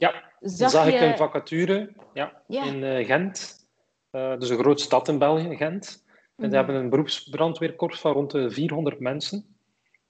Ja, 0.00 0.32
zag, 0.40 0.70
zag 0.70 0.86
je... 0.86 0.92
ik 0.92 1.00
een 1.00 1.16
vacature 1.16 1.92
ja, 2.14 2.42
in 2.46 2.82
uh, 2.82 3.06
Gent. 3.06 3.66
dus 4.10 4.50
een 4.50 4.58
grote 4.58 4.82
stad 4.82 5.08
in 5.08 5.18
België, 5.18 5.56
Gent. 5.56 6.04
En 6.06 6.46
mm 6.46 6.48
die 6.48 6.58
hebben 6.58 6.76
een 6.76 6.90
beroepsbrandweerkorps 6.90 8.00
van 8.00 8.12
rond 8.12 8.30
de 8.30 8.50
400 8.50 9.00
mensen. 9.00 9.56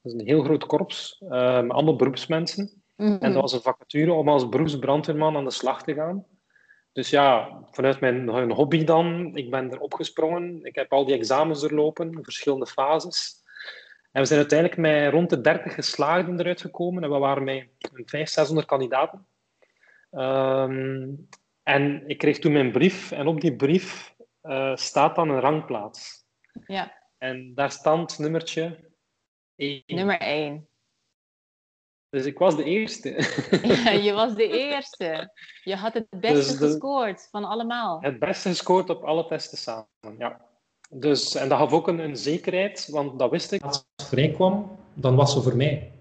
Dat 0.03 0.13
is 0.13 0.21
een 0.21 0.27
heel 0.27 0.43
groot 0.43 0.67
korps, 0.67 1.17
met 1.29 1.71
allemaal 1.71 1.97
beroepsmensen. 1.97 2.83
En 2.97 3.19
dat 3.19 3.35
was 3.35 3.53
een 3.53 3.61
vacature 3.61 4.13
om 4.13 4.29
als 4.29 4.49
beroepsbrandweerman 4.49 5.37
aan 5.37 5.45
de 5.45 5.51
slag 5.51 5.83
te 5.83 5.95
gaan. 5.95 6.27
Dus 6.93 7.11
ja, 7.11 7.59
vanuit 7.71 8.01
mijn, 8.01 8.25
mijn 8.25 8.53
hobby 8.53 8.85
dan, 8.85 9.37
ik 9.37 9.51
ben 9.51 9.71
er 9.71 9.81
opgesprongen. 9.81 10.65
Ik 10.65 10.75
heb 10.75 10.93
al 10.93 11.05
die 11.05 11.15
examens 11.15 11.61
doorlopen, 11.61 12.19
verschillende 12.23 12.67
fases. 12.67 13.43
En 14.13 14.21
we 14.21 14.27
zijn 14.27 14.39
uiteindelijk 14.39 14.81
met 14.81 15.13
rond 15.13 15.31
de 15.31 15.41
30 15.41 15.75
geslaagden 15.75 16.41
eruit 16.41 16.61
gekomen. 16.61 17.03
En 17.03 17.11
we 17.11 17.19
waren 17.19 17.45
met 17.45 17.69
500, 17.79 18.31
600 18.31 18.67
kandidaten. 18.67 19.27
Ehm, 20.11 21.09
en 21.63 22.09
ik 22.09 22.19
kreeg 22.19 22.39
toen 22.39 22.53
mijn 22.53 22.73
brief. 22.73 23.13
En 23.13 23.27
op 23.27 23.41
die 23.41 23.57
brief 23.57 24.15
uh, 24.43 24.77
staat 24.77 25.15
dan 25.17 25.29
een 25.29 25.41
rangplaats. 25.41 26.25
Ja. 26.67 26.99
En 27.19 27.55
daar 27.55 27.71
stond 27.71 28.19
nummertje 28.19 28.79
1. 29.57 29.83
Nummer 29.87 30.21
1. 30.21 30.69
Dus 32.09 32.25
ik 32.25 32.39
was 32.39 32.57
de 32.57 32.65
eerste. 32.65 33.09
Ja, 33.85 33.91
je 33.91 34.13
was 34.13 34.35
de 34.35 34.49
eerste. 34.69 35.33
Je 35.65 35.77
had 35.77 35.95
het 35.95 36.07
beste 36.11 36.35
dus 36.35 36.57
gescoord 36.57 37.29
van 37.31 37.45
allemaal. 37.45 38.01
Het 38.01 38.19
beste 38.19 38.49
gescoord 38.49 38.91
op 38.91 39.05
alle 39.05 39.27
testen 39.27 39.59
samen, 39.59 39.89
ja. 40.19 40.49
Dus, 40.93 41.35
en 41.35 41.49
dat 41.49 41.59
gaf 41.59 41.73
ook 41.73 41.89
een, 41.89 41.99
een 41.99 42.17
zekerheid, 42.17 42.89
want 42.89 43.19
dat 43.19 43.31
wist 43.31 43.53
ik. 43.53 43.63
Als 43.63 43.87
het 43.97 44.07
vrij 44.07 44.31
kwam, 44.31 44.79
dan 44.95 45.17
was 45.17 45.33
ze 45.33 45.43
voor 45.43 45.57
mij. 45.57 45.93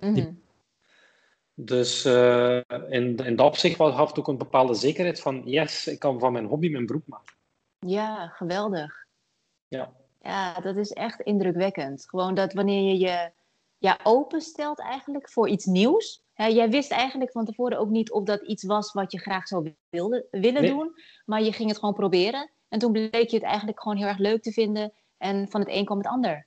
Mhm. 0.00 0.32
Dus 1.54 2.06
uh, 2.06 2.60
in, 2.88 3.16
in 3.16 3.36
dat 3.36 3.46
opzicht 3.46 3.76
gaf 3.76 4.08
het 4.08 4.18
ook 4.18 4.28
een 4.28 4.38
bepaalde 4.38 4.74
zekerheid 4.74 5.20
van 5.20 5.42
yes, 5.44 5.86
ik 5.86 5.98
kan 5.98 6.18
van 6.18 6.32
mijn 6.32 6.46
hobby 6.46 6.70
mijn 6.70 6.86
beroep 6.86 7.06
maken. 7.06 7.34
Ja, 7.78 8.28
geweldig. 8.28 9.06
Ja. 9.68 9.92
Ja, 10.20 10.60
dat 10.60 10.76
is 10.76 10.92
echt 10.92 11.20
indrukwekkend. 11.20 12.08
Gewoon 12.08 12.34
dat 12.34 12.52
wanneer 12.52 12.82
je 12.82 12.98
je 12.98 13.30
ja, 13.78 13.98
openstelt 14.02 14.80
eigenlijk 14.80 15.30
voor 15.30 15.48
iets 15.48 15.64
nieuws. 15.64 16.22
jij 16.34 16.70
wist 16.70 16.90
eigenlijk 16.90 17.32
van 17.32 17.44
tevoren 17.44 17.78
ook 17.78 17.88
niet 17.88 18.12
of 18.12 18.24
dat 18.24 18.42
iets 18.42 18.64
was 18.64 18.92
wat 18.92 19.12
je 19.12 19.18
graag 19.18 19.46
zou 19.46 19.74
wilde, 19.88 20.26
willen 20.30 20.66
doen, 20.66 20.94
maar 21.24 21.42
je 21.42 21.52
ging 21.52 21.68
het 21.68 21.78
gewoon 21.78 21.94
proberen. 21.94 22.50
En 22.68 22.78
toen 22.78 22.92
bleek 22.92 23.28
je 23.28 23.36
het 23.36 23.44
eigenlijk 23.44 23.80
gewoon 23.80 23.96
heel 23.96 24.06
erg 24.06 24.18
leuk 24.18 24.42
te 24.42 24.52
vinden 24.52 24.92
en 25.16 25.48
van 25.48 25.60
het 25.60 25.70
een 25.70 25.84
kwam 25.84 25.98
het 25.98 26.06
ander. 26.06 26.46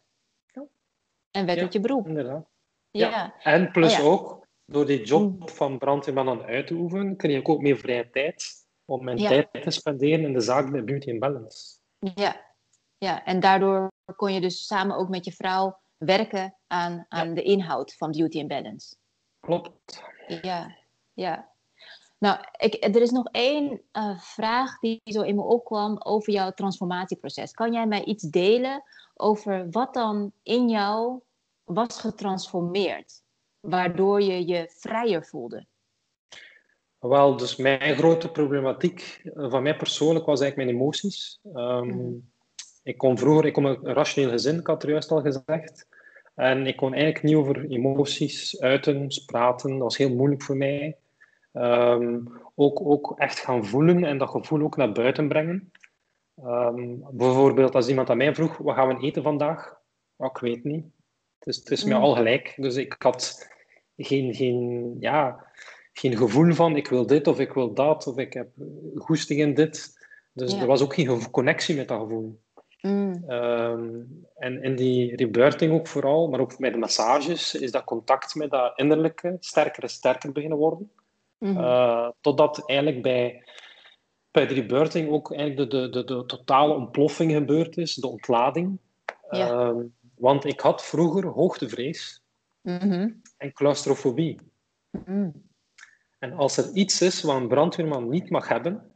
En 1.31 1.45
werd 1.45 1.59
het 1.59 1.73
je 1.73 1.79
beroep. 1.79 2.07
Inderdaad. 2.07 2.49
Ja. 2.91 3.33
En 3.43 3.71
plus 3.71 3.99
oh 3.99 4.05
ook, 4.05 4.46
door 4.71 4.85
die 4.85 5.03
job 5.03 5.39
mm. 5.39 5.49
van 5.49 5.77
brandweerman 5.77 6.29
aan 6.29 6.43
uit 6.43 6.67
te 6.67 6.73
oefenen, 6.73 7.15
kreeg 7.15 7.39
ik 7.39 7.49
ook 7.49 7.61
meer 7.61 7.77
vrije 7.77 8.09
tijd 8.09 8.65
om 8.85 9.03
mijn 9.03 9.17
tijd 9.17 9.47
te 9.51 9.71
spenderen 9.71 10.25
in 10.25 10.33
de 10.33 10.39
zaak 10.39 10.71
bij 10.71 10.83
Beauty 10.83 11.09
and 11.11 11.19
Balance. 11.19 11.77
Ja. 11.99 12.45
ja, 12.97 13.25
en 13.25 13.39
daardoor 13.39 13.91
kon 14.15 14.33
je 14.33 14.41
dus 14.41 14.65
samen 14.65 14.97
ook 14.97 15.09
met 15.09 15.25
je 15.25 15.31
vrouw 15.31 15.79
werken 15.97 16.57
aan, 16.67 17.05
aan 17.09 17.33
de 17.33 17.41
inhoud 17.41 17.93
van 17.93 18.11
Beauty 18.11 18.39
and 18.39 18.47
Balance. 18.47 18.95
Klopt. 19.39 20.03
Ja, 20.41 20.77
ja. 21.13 21.55
Nou, 22.17 22.39
ik, 22.57 22.83
er 22.95 23.01
is 23.01 23.11
nog 23.11 23.27
één 23.31 23.81
uh, 23.93 24.19
vraag 24.19 24.79
die 24.79 25.01
zo 25.03 25.21
in 25.21 25.35
me 25.35 25.41
opkwam 25.41 26.01
over 26.03 26.33
jouw 26.33 26.51
transformatieproces. 26.51 27.51
Kan 27.51 27.73
jij 27.73 27.87
mij 27.87 28.03
iets 28.03 28.23
delen 28.23 28.83
over 29.13 29.69
wat 29.71 29.93
dan 29.93 30.31
in 30.43 30.69
jou 30.69 31.21
was 31.63 31.99
getransformeerd, 31.99 33.23
waardoor 33.69 34.21
je 34.21 34.47
je 34.47 34.69
vrijer 34.77 35.25
voelde? 35.25 35.65
Wel, 36.99 37.37
dus 37.37 37.55
mijn 37.55 37.95
grote 37.95 38.31
problematiek 38.31 39.21
eh, 39.23 39.49
van 39.49 39.63
mij 39.63 39.75
persoonlijk 39.75 40.25
was 40.25 40.41
eigenlijk 40.41 40.69
mijn 40.69 40.81
emoties. 40.81 41.39
Um, 41.53 42.29
ik 42.83 42.97
kom 42.97 43.17
vroeger, 43.17 43.45
ik 43.45 43.53
kom 43.53 43.67
uit 43.67 43.83
een 43.83 43.93
rationeel 43.93 44.29
gezin, 44.29 44.59
ik 44.59 44.67
had 44.67 44.81
het 44.81 44.91
juist 44.91 45.11
al 45.11 45.21
gezegd. 45.21 45.87
En 46.35 46.67
ik 46.67 46.75
kon 46.75 46.93
eigenlijk 46.93 47.23
niet 47.23 47.35
over 47.35 47.69
emoties 47.69 48.59
uiten, 48.59 49.07
praten. 49.25 49.69
Dat 49.69 49.79
was 49.79 49.97
heel 49.97 50.15
moeilijk 50.15 50.41
voor 50.41 50.57
mij. 50.57 50.97
Ehm, 51.53 52.19
ook, 52.55 52.81
ook 52.81 53.13
echt 53.17 53.39
gaan 53.39 53.65
voelen 53.65 54.03
en 54.03 54.17
dat 54.17 54.29
gevoel 54.29 54.61
ook 54.61 54.77
naar 54.77 54.91
buiten 54.91 55.27
brengen. 55.27 55.71
Ehm, 56.35 56.95
bijvoorbeeld 57.11 57.75
als 57.75 57.87
iemand 57.87 58.09
aan 58.09 58.17
mij 58.17 58.35
vroeg, 58.35 58.57
wat 58.57 58.75
gaan 58.75 58.87
we 58.87 59.05
eten 59.05 59.23
vandaag? 59.23 59.79
Oh, 60.15 60.29
ik 60.33 60.37
weet 60.37 60.63
niet. 60.63 60.85
Het 61.39 61.47
is, 61.47 61.55
het 61.55 61.71
is 61.71 61.83
mij 61.83 61.97
mm. 61.97 62.03
al 62.03 62.15
gelijk. 62.15 62.53
Dus 62.57 62.75
ik 62.75 62.95
had 62.97 63.47
geen, 63.97 64.33
geen, 64.33 64.95
ja, 64.99 65.45
geen 65.93 66.17
gevoel 66.17 66.53
van 66.53 66.75
ik 66.75 66.87
wil 66.87 67.05
dit 67.07 67.27
of 67.27 67.39
ik 67.39 67.53
wil 67.53 67.73
dat 67.73 68.07
of 68.07 68.17
ik 68.17 68.33
heb 68.33 68.47
goesting 68.95 69.39
in 69.39 69.53
dit. 69.53 70.05
Dus 70.33 70.53
er 70.53 70.67
was 70.67 70.81
ook 70.81 70.93
geen 70.93 71.31
connectie 71.31 71.75
met 71.75 71.87
dat 71.87 71.99
gevoel. 71.99 72.39
Mm. 72.81 73.23
Ehm, 73.27 73.89
en 74.35 74.63
in 74.63 74.75
die 74.75 75.15
rebirthing 75.15 75.73
ook 75.73 75.87
vooral, 75.87 76.27
maar 76.27 76.39
ook 76.39 76.59
met 76.59 76.73
de 76.73 76.79
massages, 76.79 77.55
is 77.55 77.71
dat 77.71 77.83
contact 77.83 78.35
met 78.35 78.49
dat 78.49 78.71
innerlijke 78.75 79.37
sterker 79.39 79.83
en 79.83 79.89
sterker 79.89 80.31
beginnen 80.31 80.57
worden. 80.57 80.91
Mm 81.37 81.75
totdat 82.21 82.69
eigenlijk 82.69 83.01
bij, 83.01 83.43
bij 84.31 84.47
de 84.47 84.53
rebirthing 84.53 85.09
ook 85.09 85.33
eigenlijk 85.33 85.71
de, 85.71 85.89
de, 85.89 85.89
de, 85.89 86.03
de 86.03 86.25
totale 86.25 86.73
ontploffing 86.73 87.31
gebeurd 87.31 87.77
is, 87.77 87.95
de 87.95 88.07
ontlading. 88.07 88.79
Ehm, 89.29 89.75
want 90.15 90.45
ik 90.45 90.59
had 90.59 90.85
vroeger 90.85 91.25
hoogtevrees 91.25 92.21
mm 92.67 93.21
en 93.37 93.53
claustrofobie. 93.53 94.39
Mm. 95.05 95.45
En 96.19 96.33
als 96.33 96.57
er 96.57 96.73
iets 96.73 97.01
is 97.01 97.21
wat 97.21 97.35
een 97.35 97.47
brandweerman 97.47 98.09
niet 98.09 98.29
mag 98.29 98.47
hebben, 98.47 98.91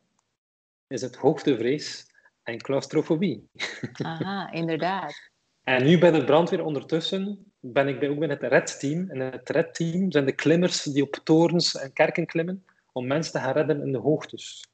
is 0.88 1.02
het 1.02 1.16
hoogtevrees 1.16 2.06
en 2.44 2.58
claustrofobie. 2.58 3.50
Aha, 3.94 4.52
inderdaad. 4.52 5.32
En 5.64 5.84
nu 5.84 6.00
bij 6.00 6.12
de 6.12 6.24
brandweer 6.24 6.64
ondertussen 6.64 7.54
ben 7.60 7.88
ik 7.88 8.00
bij, 8.00 8.10
ook 8.10 8.20
bij 8.20 8.28
het 8.28 8.42
RED-team. 8.42 9.10
En 9.10 9.20
het 9.20 9.50
RED-team 9.50 10.12
zijn 10.12 10.26
de 10.26 10.36
klimmers 10.36 10.84
die 10.84 11.04
op 11.04 11.16
torens 11.24 11.76
en 11.76 11.94
kerken 11.94 12.26
klimmen 12.26 12.66
om 12.92 13.08
mensen 13.08 13.34
te 13.34 13.40
gaan 13.40 13.54
redden 13.54 13.82
in 13.82 13.92
de 13.92 13.98
hoogtes. 13.98 14.66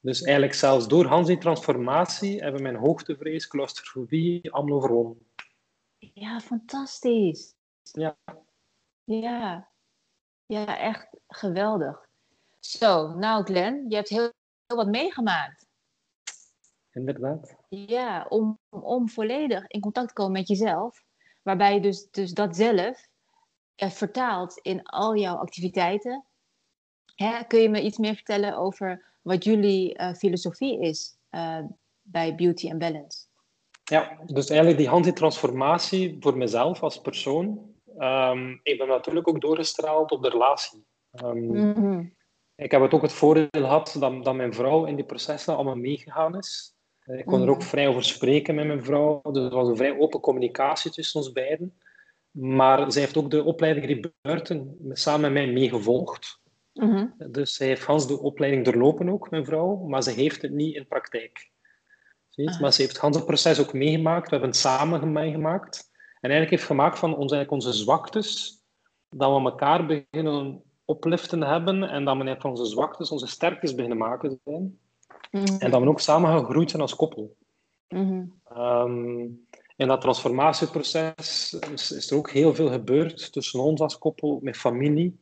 Dus 0.00 0.22
eigenlijk 0.22 0.54
zelfs 0.54 0.88
door 0.88 1.04
Hans 1.04 1.26
die 1.26 1.38
transformatie 1.38 2.42
hebben 2.42 2.62
mijn 2.62 2.76
hoogtevrees, 2.76 3.46
claustrofobie 3.46 4.52
allemaal 4.52 4.76
overwonnen. 4.76 5.26
Ja, 5.98 6.40
fantastisch. 6.40 7.54
Ja. 7.82 8.16
Ja. 9.04 9.68
Ja, 10.46 10.78
echt 10.78 11.08
geweldig. 11.28 12.08
Zo, 12.60 13.14
nou 13.14 13.44
Glenn, 13.44 13.84
je 13.88 13.94
hebt 13.94 14.08
heel, 14.08 14.32
heel 14.66 14.76
wat 14.76 14.88
meegemaakt 14.88 15.70
inderdaad. 16.92 17.56
Ja, 17.68 18.26
om, 18.28 18.58
om 18.68 19.08
volledig 19.08 19.66
in 19.66 19.80
contact 19.80 20.08
te 20.08 20.14
komen 20.14 20.32
met 20.32 20.48
jezelf. 20.48 21.04
Waarbij 21.42 21.74
je 21.74 21.80
dus, 21.80 22.10
dus 22.10 22.32
dat 22.32 22.56
zelf 22.56 23.08
eh, 23.74 23.90
vertaalt 23.90 24.58
in 24.58 24.82
al 24.82 25.16
jouw 25.16 25.36
activiteiten. 25.36 26.24
Hè, 27.14 27.44
kun 27.44 27.60
je 27.60 27.68
me 27.68 27.82
iets 27.82 27.98
meer 27.98 28.14
vertellen 28.14 28.56
over 28.56 29.12
wat 29.22 29.44
jullie 29.44 29.98
uh, 29.98 30.14
filosofie 30.14 30.80
is 30.80 31.16
uh, 31.30 31.58
bij 32.02 32.34
Beauty 32.34 32.70
and 32.70 32.78
Balance? 32.78 33.28
Ja, 33.84 34.18
dus 34.26 34.48
eigenlijk 34.48 34.78
die 34.78 34.90
anti-transformatie 34.90 36.16
voor 36.20 36.36
mezelf 36.36 36.82
als 36.82 37.00
persoon. 37.00 37.69
Um, 38.00 38.60
ik 38.62 38.78
ben 38.78 38.88
natuurlijk 38.88 39.28
ook 39.28 39.40
doorgestraald 39.40 40.10
op 40.10 40.22
de 40.22 40.28
relatie. 40.28 40.84
Um, 41.24 41.38
mm 41.38 41.72
-hmm. 41.74 42.14
Ik 42.54 42.70
heb 42.70 42.80
het 42.80 42.94
ook 42.94 43.02
het 43.02 43.12
voordeel 43.12 43.48
gehad 43.52 43.96
dat, 43.98 44.24
dat 44.24 44.34
mijn 44.34 44.54
vrouw 44.54 44.84
in 44.84 44.96
die 44.96 45.04
processen 45.04 45.54
allemaal 45.54 45.74
meegegaan 45.74 46.36
is. 46.36 46.74
Ik 47.04 47.24
kon 47.24 47.42
er 47.42 47.50
ook 47.50 47.62
vrij 47.62 47.88
over 47.88 48.04
spreken 48.04 48.54
met 48.54 48.66
mijn 48.66 48.84
vrouw. 48.84 49.20
Dus 49.22 49.44
er 49.44 49.54
was 49.54 49.68
een 49.68 49.76
vrij 49.76 49.98
open 49.98 50.20
communicatie 50.20 50.90
tussen 50.90 51.20
ons 51.20 51.32
beiden. 51.32 51.78
Maar 52.30 52.92
zij 52.92 53.02
heeft 53.02 53.16
ook 53.16 53.30
de 53.30 53.44
opleiding 53.44 53.86
Rebirten 53.86 54.76
samen 54.92 55.32
met 55.32 55.44
mij 55.44 55.52
meegevolgd. 55.52 56.40
Mm 56.72 57.14
Dus 57.30 57.54
zij 57.54 57.66
heeft 57.66 57.84
Hans 57.84 58.06
de 58.06 58.20
opleiding 58.20 58.64
doorlopen 58.64 59.08
ook, 59.08 59.30
mijn 59.30 59.44
vrouw, 59.44 59.76
maar 59.76 60.02
ze 60.02 60.10
heeft 60.10 60.42
het 60.42 60.52
niet 60.52 60.74
in 60.74 60.86
praktijk. 60.86 61.50
Ah. 62.34 62.60
Maar 62.60 62.72
ze 62.72 62.82
heeft 62.82 62.96
Hans 62.96 63.16
het 63.16 63.26
proces 63.26 63.60
ook 63.60 63.72
meegemaakt. 63.72 64.24
We 64.24 64.30
hebben 64.30 64.48
het 64.48 64.58
samen 64.58 65.12
meegemaakt. 65.12 65.89
En 66.20 66.30
eigenlijk 66.30 66.50
heeft 66.50 66.64
gemaakt 66.64 66.98
van 66.98 67.16
ons, 67.16 67.32
eigenlijk 67.32 67.50
onze 67.50 67.78
zwaktes, 67.78 68.60
dat 69.08 69.36
we 69.36 69.48
elkaar 69.50 69.86
beginnen 69.86 70.62
opliften 70.84 71.42
hebben 71.42 71.82
en 71.82 72.04
dat 72.04 72.16
we 72.16 72.36
van 72.38 72.50
onze 72.50 72.64
zwaktes 72.64 73.10
onze 73.10 73.26
sterktes 73.26 73.74
beginnen 73.74 73.98
maken 73.98 74.40
zijn. 74.44 74.78
Mhm. 75.30 75.56
En 75.58 75.70
dat 75.70 75.80
we 75.80 75.88
ook 75.88 76.00
samen 76.00 76.30
gaan 76.30 76.44
groeien 76.44 76.80
als 76.80 76.96
koppel. 76.96 77.36
Ehm, 77.88 79.26
in 79.76 79.88
dat 79.88 80.00
transformatieproces 80.00 81.58
is, 81.72 81.92
is, 81.92 82.10
er 82.10 82.16
ook 82.16 82.30
heel 82.30 82.54
veel 82.54 82.70
gebeurd 82.70 83.32
tussen 83.32 83.60
ons 83.60 83.80
als 83.80 83.98
koppel, 83.98 84.38
met 84.42 84.56
familie, 84.56 85.20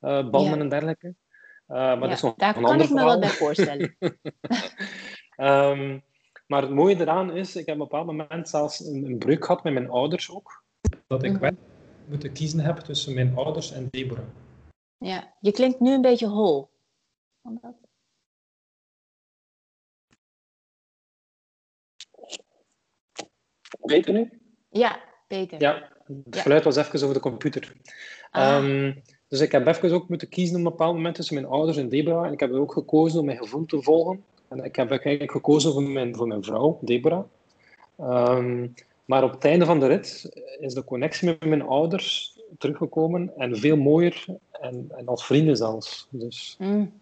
uh, 0.00 0.30
banden 0.30 0.60
en 0.60 0.68
dergelijke. 0.68 1.06
Uh, 1.06 1.76
maar 1.76 1.94
ja, 1.94 2.00
dat 2.00 2.10
is 2.10 2.22
nog 2.22 2.34
daar 2.36 2.54
kan 2.54 2.80
ik 2.80 2.90
me 2.90 3.04
wel 3.04 3.20
bij 3.20 3.28
voorstellen. 3.28 3.96
um, 5.36 6.02
maar 6.50 6.62
het 6.62 6.70
mooie 6.70 7.00
eraan 7.00 7.36
is, 7.36 7.56
ik 7.56 7.66
heb 7.66 7.74
op 7.74 7.80
een 7.80 7.88
bepaald 7.88 8.06
moment 8.06 8.48
zelfs 8.48 8.80
een, 8.80 9.04
een 9.04 9.18
breuk 9.18 9.44
gehad 9.44 9.64
met 9.64 9.72
mijn 9.72 9.90
ouders 9.90 10.30
ook. 10.30 10.64
Dat 11.06 11.22
ik 11.22 11.32
mm 11.32 11.38
-hmm. 11.38 11.58
moeten 12.08 12.32
kiezen 12.32 12.60
heb 12.60 12.76
tussen 12.76 13.14
mijn 13.14 13.36
ouders 13.36 13.72
en 13.72 13.88
Deborah. 13.90 14.24
Ja, 14.98 15.34
je 15.40 15.52
klinkt 15.52 15.80
nu 15.80 15.92
een 15.92 16.00
beetje 16.00 16.26
hol. 16.26 16.68
Beter 23.80 24.12
nu? 24.12 24.40
Ja, 24.70 25.00
beter. 25.28 25.60
Ja, 25.60 25.92
het 26.24 26.36
geluid 26.36 26.64
was 26.64 26.76
even 26.76 27.02
over 27.02 27.14
de 27.14 27.20
computer. 27.20 27.72
Ah. 28.30 28.64
Um, 28.64 29.02
dus 29.28 29.40
ik 29.40 29.52
heb 29.52 29.66
even 29.66 29.92
ook 29.92 30.08
moeten 30.08 30.28
kiezen 30.28 30.56
op 30.56 30.64
een 30.64 30.70
bepaald 30.70 30.94
moment 30.94 31.14
tussen 31.14 31.34
mijn 31.34 31.46
ouders 31.46 31.76
en 31.76 31.88
Deborah. 31.88 32.26
En 32.26 32.32
ik 32.32 32.40
heb 32.40 32.52
ook 32.52 32.72
gekozen 32.72 33.20
om 33.20 33.26
mijn 33.26 33.38
gevoel 33.38 33.66
te 33.66 33.82
volgen. 33.82 34.24
En 34.50 34.64
ik 34.64 34.76
heb 34.76 34.90
eigenlijk 34.90 35.30
gekozen 35.30 35.72
voor 35.72 35.82
mijn, 35.82 36.16
voor 36.16 36.26
mijn 36.26 36.44
vrouw, 36.44 36.78
Deborah. 36.80 37.24
Um, 38.00 38.74
maar 39.04 39.24
op 39.24 39.30
het 39.30 39.44
einde 39.44 39.64
van 39.64 39.80
de 39.80 39.86
rit 39.86 40.28
is 40.60 40.74
de 40.74 40.84
connectie 40.84 41.28
met 41.28 41.44
mijn 41.44 41.62
ouders 41.62 42.38
teruggekomen 42.58 43.32
en 43.36 43.56
veel 43.56 43.76
mooier 43.76 44.24
en, 44.50 44.86
en 44.96 45.06
als 45.06 45.26
vrienden 45.26 45.56
zelfs. 45.56 46.06
Dus, 46.10 46.56
mm. 46.58 47.00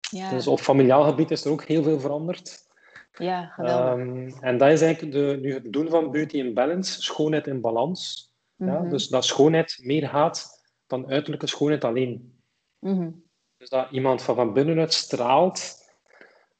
ja. 0.00 0.30
dus 0.30 0.46
op 0.46 0.60
familiaal 0.60 1.04
gebied 1.04 1.30
is 1.30 1.44
er 1.44 1.50
ook 1.50 1.64
heel 1.64 1.82
veel 1.82 2.00
veranderd. 2.00 2.68
Ja, 3.12 3.46
geweldig. 3.46 3.98
Um, 3.98 4.34
en 4.40 4.58
dat 4.58 4.70
is 4.70 4.80
eigenlijk 4.80 5.12
de, 5.12 5.38
nu 5.40 5.54
het 5.54 5.72
doen 5.72 5.88
van 5.88 6.10
beauty 6.10 6.36
in 6.36 6.54
balance, 6.54 7.02
schoonheid 7.02 7.46
in 7.46 7.60
balans. 7.60 8.32
ja? 8.56 8.80
Mhm. 8.80 8.90
Dus 8.90 9.08
dat 9.08 9.24
schoonheid 9.24 9.78
meer 9.82 10.08
gaat 10.08 10.64
dan 10.86 11.08
uiterlijke 11.08 11.46
schoonheid 11.46 11.84
alleen. 11.84 12.40
Mm 12.78 13.24
Dus 13.56 13.68
dat 13.68 13.90
iemand 13.90 14.22
van, 14.22 14.34
van 14.34 14.52
binnenuit 14.52 14.92
straalt 14.92 15.79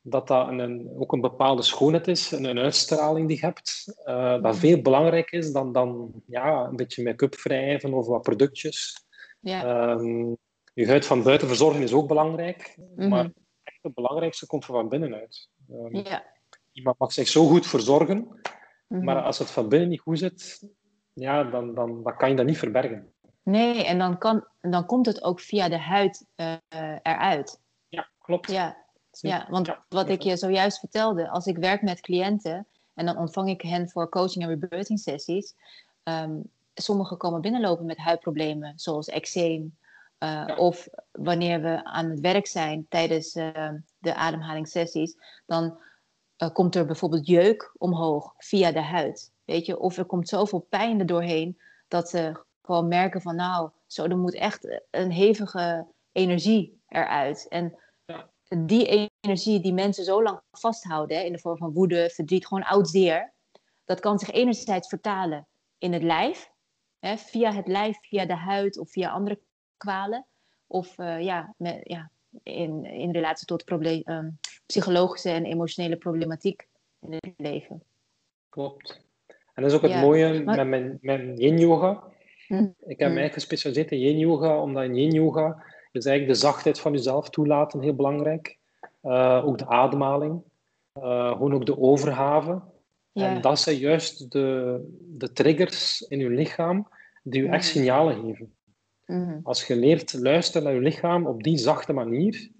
dat 0.02 0.28
dat 0.28 0.48
een, 0.48 0.90
ook 0.98 1.12
een 1.12 1.20
bepaalde 1.20 1.62
schoonheid 1.62 2.08
is, 2.08 2.30
een, 2.30 2.44
een 2.44 2.58
uitstraling 2.58 3.28
die 3.28 3.36
je 3.36 3.44
hebt, 3.44 3.84
uh, 4.06 4.32
dat 4.32 4.40
mhm. 4.40 4.54
veel 4.54 4.82
belangrijker 4.82 5.38
is 5.38 5.52
dan, 5.52 5.72
dan 5.72 6.12
ja, 6.26 6.64
een 6.64 6.76
beetje 6.76 7.02
make-up 7.02 7.34
wrijven 7.34 7.94
of 7.94 8.06
wat 8.06 8.22
productjes. 8.22 9.06
Ja. 9.40 9.90
Um, 9.90 10.36
je 10.74 10.86
huid 10.86 11.06
van 11.06 11.22
buiten 11.22 11.48
verzorgen 11.48 11.82
is 11.82 11.92
ook 11.92 12.08
belangrijk, 12.08 12.76
mm 12.96 13.08
maar 13.08 13.24
echt 13.62 13.78
het 13.82 13.94
belangrijkste 13.94 14.46
komt 14.46 14.64
van 14.64 14.88
binnenuit. 14.88 15.48
Um, 15.70 15.94
ja. 15.94 16.24
Iemand 16.72 16.98
mag 16.98 17.12
zich 17.12 17.28
zo 17.28 17.46
goed 17.46 17.66
verzorgen, 17.66 18.40
mm 18.88 19.04
maar 19.04 19.22
als 19.22 19.38
het 19.38 19.50
van 19.50 19.68
binnen 19.68 19.88
niet 19.88 20.00
goed 20.00 20.18
zit, 20.18 20.68
ja, 21.12 21.44
dan, 21.44 21.74
dan, 21.74 22.02
dan 22.02 22.16
kan 22.16 22.28
je 22.28 22.36
dat 22.36 22.46
niet 22.46 22.58
verbergen. 22.58 23.12
Nee, 23.42 23.84
en 23.84 23.98
dan, 23.98 24.18
kan, 24.18 24.46
dan 24.60 24.86
komt 24.86 25.06
het 25.06 25.22
ook 25.22 25.40
via 25.40 25.68
de 25.68 25.78
huid 25.78 26.26
uh, 26.36 26.56
eruit. 27.02 27.60
Ja, 27.88 28.10
klopt. 28.18 28.50
Ja, 28.50 28.76
ja, 29.10 29.46
want 29.50 29.76
wat 29.88 30.08
ik 30.08 30.22
je 30.22 30.36
zojuist 30.36 30.78
vertelde, 30.78 31.28
als 31.28 31.46
ik 31.46 31.56
werk 31.56 31.82
met 31.82 32.00
cliënten 32.00 32.66
en 32.94 33.06
dan 33.06 33.16
ontvang 33.16 33.48
ik 33.48 33.60
hen 33.60 33.88
voor 33.88 34.08
coaching 34.08 34.44
en 34.44 34.50
rebirthing 34.50 34.98
sessies. 34.98 35.54
Um, 36.04 36.42
sommigen 36.74 37.16
komen 37.16 37.40
binnenlopen 37.40 37.86
met 37.86 37.96
huidproblemen, 37.96 38.72
zoals 38.76 39.08
eczeem. 39.08 39.78
Uh, 40.18 40.48
Of 40.56 40.88
wanneer 41.10 41.62
we 41.62 41.84
aan 41.84 42.10
het 42.10 42.20
werk 42.20 42.46
zijn 42.46 42.86
tijdens 42.88 43.34
uh, 43.34 43.68
de 43.98 44.14
ademhalingssessies, 44.14 45.16
dan 45.46 45.78
uh, 46.38 46.50
komt 46.52 46.74
er 46.74 46.86
bijvoorbeeld 46.86 47.26
jeuk 47.26 47.74
omhoog 47.78 48.34
via 48.36 48.72
de 48.72 48.82
huid. 48.82 49.32
Weet 49.44 49.66
je? 49.66 49.78
Of 49.78 49.96
er 49.96 50.04
komt 50.04 50.28
zoveel 50.28 50.66
pijn 50.68 50.98
er 51.00 51.06
doorheen 51.06 51.58
dat 51.88 52.08
ze 52.08 52.44
gewoon 52.62 52.88
merken 52.88 53.20
van 53.20 53.36
nou, 53.36 53.70
zo, 53.86 54.04
er 54.04 54.18
moet 54.18 54.34
echt 54.34 54.82
een 54.90 55.10
hevige 55.10 55.86
energie 56.12 56.80
eruit. 56.88 57.46
En 57.48 57.78
die 58.58 59.10
energie 59.20 59.60
die 59.60 59.72
mensen 59.72 60.04
zo 60.04 60.22
lang 60.22 60.40
vasthouden, 60.50 61.16
hè, 61.16 61.22
in 61.22 61.32
de 61.32 61.38
vorm 61.38 61.56
van 61.56 61.72
woede, 61.72 62.10
verdriet, 62.10 62.46
gewoon 62.46 62.64
oud 62.64 62.88
zeer, 62.88 63.32
dat 63.84 64.00
kan 64.00 64.18
zich 64.18 64.30
enerzijds 64.30 64.88
vertalen 64.88 65.46
in 65.78 65.92
het 65.92 66.02
lijf, 66.02 66.50
hè, 66.98 67.16
via 67.16 67.52
het 67.52 67.66
lijf, 67.66 67.98
via 68.00 68.26
de 68.26 68.36
huid 68.36 68.78
of 68.78 68.90
via 68.90 69.10
andere 69.10 69.40
kwalen, 69.76 70.26
of 70.66 70.98
uh, 70.98 71.20
ja, 71.20 71.54
met, 71.56 71.80
ja, 71.82 72.10
in, 72.42 72.84
in 72.84 73.10
relatie 73.10 73.46
tot 73.46 73.64
probleem, 73.64 74.02
um, 74.04 74.38
psychologische 74.66 75.30
en 75.30 75.44
emotionele 75.44 75.96
problematiek 75.96 76.68
in 77.00 77.12
het 77.12 77.32
leven. 77.36 77.82
Klopt. 78.48 79.00
En 79.26 79.62
dat 79.62 79.70
is 79.70 79.76
ook 79.76 79.82
het 79.82 80.00
mooie 80.00 80.42
met 80.42 80.66
mijn, 80.66 80.98
mijn 81.00 81.36
yin-yoga. 81.36 82.02
Hm. 82.46 82.54
Ik 82.64 82.98
heb 82.98 83.08
hm. 83.08 83.14
mij 83.14 83.22
eigenlijk 83.22 83.32
gespecialiseerd 83.32 83.90
in 83.90 83.98
yin-yoga, 83.98 84.60
omdat 84.62 84.84
in 84.84 84.96
yin-yoga 84.96 85.64
dus 85.90 86.04
eigenlijk 86.04 86.38
de 86.38 86.46
zachtheid 86.46 86.80
van 86.80 86.92
jezelf 86.92 87.30
toelaten, 87.30 87.80
heel 87.80 87.94
belangrijk. 87.94 88.58
Uh, 89.02 89.42
ook 89.44 89.58
de 89.58 89.66
ademhaling. 89.66 90.42
Uh, 90.98 91.30
gewoon 91.30 91.54
ook 91.54 91.66
de 91.66 91.78
overgave. 91.78 92.60
Ja. 93.12 93.34
En 93.34 93.40
dat 93.40 93.58
zijn 93.58 93.76
juist 93.76 94.30
de, 94.30 94.78
de 95.00 95.32
triggers 95.32 96.00
in 96.00 96.18
je 96.18 96.30
lichaam 96.30 96.88
die 97.22 97.42
je 97.42 97.48
echt 97.48 97.64
mhm. 97.64 97.72
signalen 97.72 98.20
geven. 98.20 98.54
Mm 99.06 99.40
Als 99.42 99.66
je 99.66 99.76
leert 99.76 100.12
luisteren 100.12 100.62
naar 100.62 100.74
je 100.74 100.80
lichaam 100.80 101.26
op 101.26 101.42
die 101.42 101.56
zachte 101.56 101.92
manier, 101.92 102.50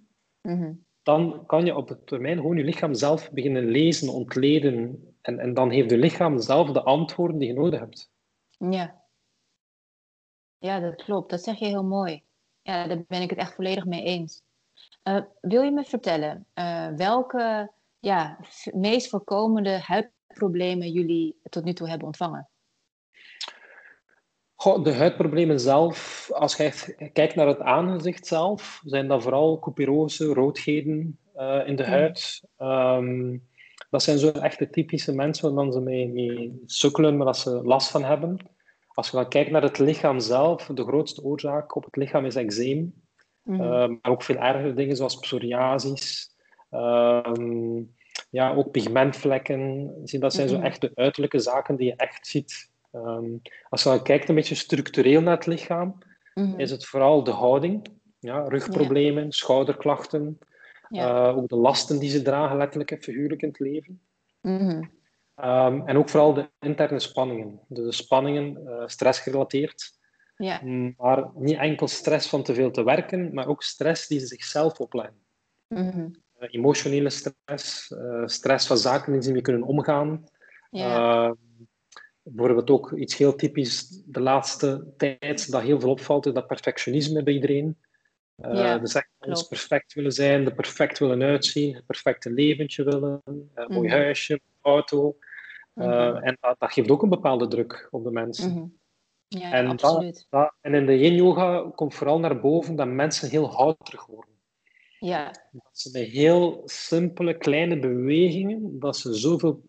mm 0.43 0.85
dan 1.03 1.47
kan 1.47 1.64
je 1.64 1.77
op 1.77 1.88
het 1.88 2.07
termijn 2.07 2.37
gewoon 2.37 2.57
je 2.57 2.64
lichaam 2.64 2.95
zelf 2.95 3.31
beginnen 3.31 3.64
lezen, 3.64 4.09
ontleden. 4.12 5.05
En, 5.21 5.38
en 5.38 5.55
dan 5.55 5.71
heeft 5.71 5.90
je 5.90 5.99
lichaam 5.99 6.40
zelf 6.40 6.71
de 6.71 6.83
antwoorden 6.83 7.38
die 7.38 7.49
je 7.49 7.55
nodig 7.55 7.81
hebt. 7.81 8.11
Ja. 8.59 9.05
Ja, 10.59 10.81
dat 10.81 11.03
klopt. 11.03 11.31
Dat 11.31 11.43
zeg 11.43 11.59
je 11.59 11.66
heel 11.66 11.85
mooi. 11.85 12.23
Ja, 12.71 12.87
daar 12.87 13.05
ben 13.09 13.23
ik 13.23 13.31
het 13.31 13.39
echt 13.39 13.55
volledig 13.55 13.85
mee 13.85 14.03
eens. 14.03 14.43
Uh, 15.05 15.21
wil 15.41 15.63
je 15.63 15.71
me 15.71 15.85
vertellen 15.85 16.47
uh, 16.55 16.89
welke 16.89 17.73
ja, 17.99 18.39
meest 18.73 19.09
voorkomende 19.09 19.79
huidproblemen 19.79 20.91
jullie 20.91 21.41
tot 21.43 21.65
nu 21.65 21.73
toe 21.73 21.89
hebben 21.89 22.07
ontvangen? 22.07 22.49
Goh, 24.55 24.85
de 24.85 24.95
huidproblemen 24.95 25.61
zelf, 25.61 26.29
als 26.33 26.57
je 26.57 27.11
kijkt 27.13 27.35
naar 27.35 27.47
het 27.47 27.61
aangezicht 27.61 28.27
zelf, 28.27 28.81
zijn 28.85 29.09
dat 29.09 29.23
vooral 29.23 29.59
couperose, 29.59 30.25
roodheden 30.27 31.19
uh, 31.37 31.63
in 31.67 31.77
de 31.77 31.85
mm. 31.85 31.89
huid. 31.89 32.43
Um, 32.59 33.49
dat 33.91 34.03
zijn 34.03 34.19
zo 34.19 34.31
echt 34.31 34.59
de 34.59 34.71
typische 34.71 35.15
mensen 35.15 35.55
waar 35.55 35.73
ze 35.73 35.81
mee, 35.81 36.09
mee 36.09 36.63
sukkelen, 36.67 37.17
maar 37.17 37.27
dat 37.27 37.39
ze 37.39 37.51
last 37.51 37.91
van 37.91 38.05
hebben. 38.05 38.37
Als 39.01 39.11
je 39.11 39.17
dan 39.17 39.29
kijkt 39.29 39.51
naar 39.51 39.63
het 39.63 39.79
lichaam 39.79 40.21
zelf, 40.21 40.67
de 40.75 40.83
grootste 40.83 41.23
oorzaak 41.23 41.75
op 41.75 41.85
het 41.85 41.97
lichaam 41.97 42.25
is 42.25 42.35
eczeem. 42.35 42.95
Mm 43.43 43.59
maar 44.03 44.13
ook 44.13 44.23
veel 44.23 44.37
ergere 44.37 44.75
dingen 44.75 44.97
zoals 44.97 45.19
psoriasis. 45.19 46.31
Uh, 46.71 47.83
ja, 48.31 48.55
ook 48.55 48.71
pigmentvlekken. 48.71 49.91
Dat 50.05 50.35
zijn 50.35 50.49
zo 50.49 50.57
mhm. 50.57 50.65
echt 50.65 50.81
de 50.81 50.91
uiterlijke 50.95 51.39
zaken 51.39 51.77
die 51.77 51.87
je 51.87 51.97
echt 51.97 52.27
ziet. 52.27 52.71
Um, 52.93 53.43
als 53.69 53.83
je 53.83 53.89
dan 53.89 54.03
kijkt 54.03 54.29
een 54.29 54.35
beetje 54.35 54.55
structureel 54.55 55.21
naar 55.21 55.37
het 55.37 55.47
lichaam, 55.47 55.99
mhm. 56.35 56.61
is 56.61 56.71
het 56.71 56.87
vooral 56.87 57.25
de 57.25 57.31
houding. 57.31 57.87
Ja, 58.19 58.49
rugproblemen, 58.49 59.33
schouderklachten. 59.33 60.39
Ja. 60.89 61.29
Uh, 61.29 61.37
ook 61.37 61.49
de 61.49 61.57
lasten 61.57 61.99
die 61.99 62.11
ze 62.11 62.23
dragen, 62.23 62.57
letterlijk 62.57 62.91
en 62.91 63.03
figuurlijk 63.03 63.43
in 63.43 63.49
het 63.49 63.59
leven. 63.59 64.01
Mm 64.41 64.99
Um, 65.44 65.88
en 65.88 65.96
ook 65.96 66.09
vooral 66.09 66.35
de 66.35 66.50
interne 66.61 67.00
spanningen. 67.00 67.61
Dus 67.68 67.85
de 67.85 68.03
spanningen, 68.03 68.62
uh, 68.64 68.83
stressgerelateerd. 68.87 69.98
Ja. 70.37 70.61
Maar 70.96 71.31
niet 71.35 71.59
enkel 71.59 71.88
stress 71.88 72.29
van 72.29 72.42
te 72.42 72.55
veel 72.55 72.70
te 72.70 72.85
werken, 72.85 73.35
maar 73.35 73.46
ook 73.46 73.62
stress 73.62 74.07
die 74.07 74.18
ze 74.18 74.26
zichzelf 74.26 74.79
opleggen. 74.79 75.18
Mm 75.68 75.90
-hmm. 75.90 76.14
uh, 76.40 76.48
emotionele 76.50 77.11
stress, 77.11 77.90
uh, 77.90 78.26
stress 78.26 78.66
van 78.66 78.79
zaken 78.79 79.12
die 79.12 79.22
ze 79.22 79.33
niet 79.33 79.42
kunnen 79.42 79.62
omgaan. 79.62 80.24
Ja. 80.70 81.24
Ehm, 81.24 81.35
bijvoorbeeld 82.22 82.70
ook 82.70 82.92
iets 82.92 83.16
heel 83.16 83.35
typisch 83.35 84.03
de 84.07 84.20
laatste 84.20 84.92
tijd 84.96 85.50
dat 85.50 85.62
heel 85.62 85.81
veel 85.81 85.90
opvalt, 85.90 86.26
is 86.26 86.33
dat 86.33 86.46
perfectionisme 86.46 87.22
bij 87.22 87.35
iedereen. 87.35 87.79
Ja, 88.35 88.79
dus 88.79 88.94
echt 88.94 89.09
alles 89.18 89.42
perfect 89.42 89.92
willen 89.92 90.12
zijn, 90.12 90.44
er 90.44 90.55
perfect 90.55 90.98
willen 90.98 91.22
uitzien, 91.22 91.74
het 91.74 91.87
perfecte 91.87 92.31
leventje 92.31 92.85
willen, 92.85 93.20
een 93.24 93.50
mooi 93.55 93.68
mm 93.68 93.76
-hmm. 93.76 93.88
huisje, 93.88 94.40
auto. 94.61 95.16
Uh, 95.81 96.27
en 96.27 96.37
dat, 96.40 96.57
dat, 96.59 96.73
geeft 96.73 96.90
ook 96.90 97.03
een 97.03 97.09
bepaalde 97.09 97.49
druk 97.49 97.88
op 97.90 98.05
de 98.05 98.11
mensen. 98.11 98.53
Mm 98.53 98.79
Ja, 99.29 99.53
en, 99.53 99.66
absoluut. 99.66 100.27
Dat, 100.31 100.55
en 100.61 100.75
in 100.75 100.87
de 100.87 100.99
yin-yoga 100.99 101.71
komt 101.75 101.95
vooral 101.95 102.19
naar 102.19 102.40
boven 102.40 102.77
dat 102.77 102.88
mensen 102.88 103.31
heel 103.31 103.51
houterig 103.51 104.07
worden. 104.07 104.35
Ja. 104.99 105.25
Dat 105.51 105.71
ze 105.73 105.90
bij 105.90 106.03
heel 106.03 106.62
simpele, 106.64 107.37
kleine 107.37 107.79
bewegingen, 107.79 108.79
dat 108.79 108.97
ze 108.97 109.14
zoveel 109.14 109.62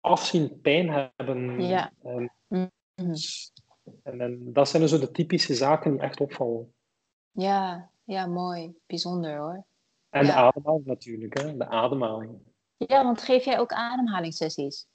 afzien 0.00 0.60
pijn 0.60 1.12
hebben. 1.16 1.62
Ja. 1.62 1.92
En, 2.02 2.32
-hmm. 2.48 2.70
en, 4.02 4.20
en, 4.20 4.52
dat 4.52 4.68
zijn 4.68 4.82
dus 4.82 4.90
de 4.90 5.10
typische 5.10 5.54
zaken 5.54 5.92
die 5.92 6.00
echt 6.00 6.20
opvallen. 6.20 6.74
Ja, 7.30 7.90
ja 8.04 8.26
mooi. 8.26 8.74
Bijzonder 8.86 9.36
hoor. 9.36 9.64
En 10.10 10.26
de 10.26 10.32
ademhaling 10.32 10.86
natuurlijk, 10.86 11.38
hè? 11.38 11.56
de 11.56 11.66
ademhaling. 11.66 12.38
Ja, 12.76 13.04
want 13.04 13.22
geef 13.22 13.44
jij 13.44 13.58
ook 13.58 13.72
ademhalingssessies? 13.72 14.86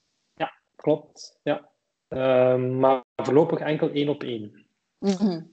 Klopt. 0.77 1.39
Ja. 1.43 1.69
Ehm, 2.07 2.79
maar 2.79 3.03
voorlopig 3.15 3.59
enkel 3.59 3.89
één 3.89 4.09
op 4.09 4.23
één. 4.23 4.65
Mm 4.99 5.51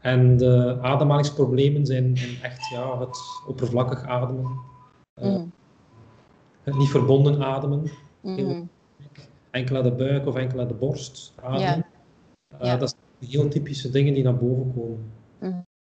En 0.00 0.36
de 0.36 0.78
ademhalingsproblemen 0.82 1.86
zijn 1.86 2.16
echt 2.42 2.68
ja, 2.68 2.98
het 2.98 3.18
oppervlakkig 3.46 4.04
ademen. 4.04 4.60
Uh, 5.14 5.42
Het 6.62 6.76
niet 6.76 6.88
verbonden 6.88 7.42
ademen. 7.42 7.90
Mm 8.20 8.70
Enkel 9.50 9.76
aan 9.76 9.82
de 9.82 9.92
buik 9.92 10.26
of 10.26 10.34
enkel 10.34 10.60
aan 10.60 10.68
de 10.68 10.74
borst 10.74 11.32
ademen. 11.42 11.86
Uh, 12.62 12.78
dat 12.78 12.96
zijn 13.18 13.30
heel 13.30 13.48
typische 13.48 13.90
dingen 13.90 14.14
die 14.14 14.22
naar 14.22 14.36
boven 14.36 14.72
komen. 14.74 15.12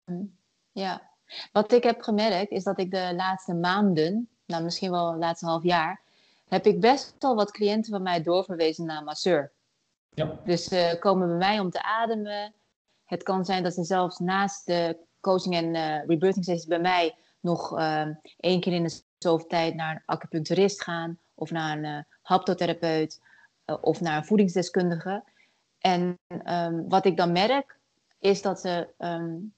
Mm 0.04 0.38
Ja. 0.72 1.10
Wat 1.52 1.72
ik 1.72 1.82
heb 1.82 2.00
gemerkt 2.00 2.50
is 2.50 2.64
dat 2.64 2.78
ik 2.78 2.90
de 2.90 3.12
laatste 3.16 3.54
maanden, 3.54 4.28
nou 4.46 4.62
misschien 4.64 4.90
wel 4.90 5.10
het 5.10 5.20
laatste 5.20 5.46
half 5.46 5.62
jaar, 5.62 6.02
heb 6.50 6.66
ik 6.66 6.80
best 6.80 7.14
wel 7.18 7.34
wat 7.34 7.50
cliënten 7.50 7.92
van 7.92 8.02
mij 8.02 8.22
doorverwezen 8.22 8.86
naar 8.86 9.04
masseur. 9.04 9.52
Ja. 10.08 10.40
Dus 10.44 10.64
ze 10.64 10.96
komen 11.00 11.28
bij 11.28 11.36
mij 11.36 11.58
om 11.58 11.70
te 11.70 11.82
ademen. 11.82 12.54
Het 13.04 13.22
kan 13.22 13.44
zijn 13.44 13.62
dat 13.62 13.74
ze 13.74 13.84
zelfs 13.84 14.18
naast 14.18 14.66
de 14.66 14.98
coaching 15.20 15.54
en 15.54 15.74
uh, 15.74 16.06
rebirthing 16.06 16.44
sessies 16.44 16.66
bij 16.66 16.80
mij 16.80 17.16
nog 17.40 17.78
uh, 17.78 18.06
één 18.36 18.60
keer 18.60 18.72
in 18.72 18.82
de 18.82 19.02
zoveel 19.18 19.46
tijd 19.46 19.74
naar 19.74 19.94
een 19.94 20.02
acupuncturist 20.04 20.82
gaan 20.82 21.18
of 21.34 21.50
naar 21.50 21.78
een 21.78 21.84
uh, 21.84 22.02
haptotherapeut 22.22 23.20
of 23.80 24.00
naar 24.00 24.16
een 24.16 24.24
voedingsdeskundige. 24.24 25.24
En 25.78 26.18
um, 26.46 26.88
wat 26.88 27.04
ik 27.04 27.16
dan 27.16 27.32
merk 27.32 27.78
is 28.18 28.42
dat 28.42 28.60
ze, 28.60 28.88
um, 28.98 29.54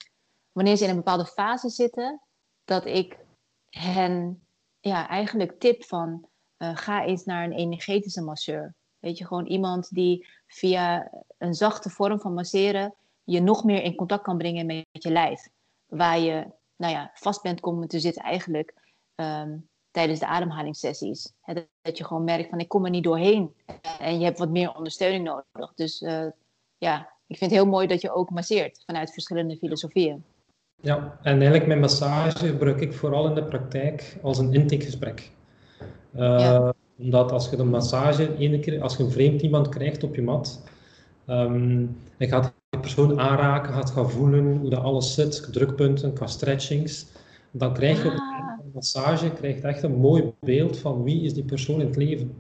wanneer 0.53 0.77
ze 0.77 0.85
in 0.85 0.91
een 0.91 0.97
bepaalde 0.97 1.27
fase 1.27 1.69
zitten, 1.69 2.21
dat 2.65 2.85
ik 2.85 3.19
hen 3.71 4.47
ja, 4.81 5.09
eigenlijk 5.09 5.61
tip 5.61 5.85
van 5.85 6.29
ga 6.75 7.05
eens 7.05 7.25
naar 7.25 7.45
een 7.45 7.53
energetische 7.53 8.23
masseur. 8.23 8.75
Weet 8.99 9.19
je, 9.19 9.27
gewoon 9.27 9.47
iemand 9.47 9.95
die 9.95 10.27
via 10.47 11.11
een 11.39 11.55
zachte 11.55 11.91
vorm 11.91 12.21
van 12.21 12.35
masseren 12.35 12.95
je 13.25 13.41
nog 13.41 13.65
meer 13.65 13.83
in 13.83 13.95
contact 13.95 14.23
kan 14.23 14.39
brengen 14.39 14.67
met 14.67 14.85
je 14.91 15.11
lijf. 15.11 15.49
Waar 15.87 16.19
je 16.19 16.47
nou 16.77 16.93
ja, 16.93 17.11
vast 17.15 17.43
bent 17.43 17.61
komen 17.61 17.89
te 17.89 18.01
zitten 18.01 18.23
eigenlijk 18.23 18.75
ehm, 19.15 19.57
tijdens 19.91 20.21
de 20.21 20.27
ademhalingssessies. 20.27 21.33
dat 21.83 21.99
je 21.99 22.05
gewoon 22.05 22.25
merkt 22.25 22.49
van 22.49 22.61
ik 22.61 22.69
kom 22.69 22.85
er 22.85 22.91
niet 22.91 23.05
doorheen. 23.05 23.55
En 23.99 24.19
je 24.19 24.25
hebt 24.25 24.39
wat 24.39 24.51
meer 24.51 24.75
ondersteuning 24.75 25.25
nodig. 25.25 25.75
Dus 25.75 26.01
uh, 26.01 26.27
ja, 26.79 27.13
ik 27.27 27.37
vind 27.39 27.51
het 27.51 27.61
heel 27.61 27.71
mooi 27.71 27.87
dat 27.87 28.01
je 28.01 28.15
ook 28.15 28.31
masseert 28.31 28.83
vanuit 28.87 29.13
verschillende 29.13 29.57
filosofieën. 29.57 30.25
Ja, 30.81 31.19
en 31.23 31.35
eigenlijk 31.35 31.67
mijn 31.67 31.81
massage 31.81 32.47
gebruik 32.47 32.81
ik 32.81 32.93
vooral 32.93 33.29
in 33.29 33.35
de 33.35 33.45
praktijk 33.45 34.19
als 34.23 34.39
een 34.39 34.55
intakegesprek. 34.55 35.31
Ja 36.15 36.75
omdat 37.03 37.33
als 37.33 37.51
je 37.51 37.57
de 37.57 37.65
massage, 37.65 38.37
ene 38.37 38.59
keer, 38.59 38.83
als 38.83 38.97
je 38.97 39.03
een 39.03 39.11
vreemd 39.11 39.43
iemand 39.43 39.69
krijgt 39.69 40.03
op 40.03 40.15
je 40.15 40.23
mat, 40.23 40.63
um, 41.27 42.01
je 42.17 42.29
gaat 42.29 42.53
die 42.71 42.81
persoon 42.81 43.21
aanraken, 43.21 43.73
gaat 43.73 43.91
gaan 43.91 44.11
voelen 44.11 44.57
hoe 44.57 44.71
dat 44.71 44.83
alles 44.83 45.15
zit, 45.15 45.53
drukpunten, 45.53 46.15
qua 46.15 46.27
stretchings, 46.27 47.07
dan 47.51 47.73
krijg 47.73 48.03
je 48.03 48.09
op 48.09 48.15
ah. 48.15 48.59
de 48.59 48.71
massage 48.75 49.31
krijgt 49.31 49.65
echt 49.65 49.83
een 49.83 49.97
mooi 49.97 50.33
beeld 50.41 50.79
van 50.79 51.03
wie 51.03 51.23
is 51.23 51.35
die 51.35 51.45
persoon 51.45 51.81
in 51.81 51.87
het 51.87 51.97
leven. 51.97 52.35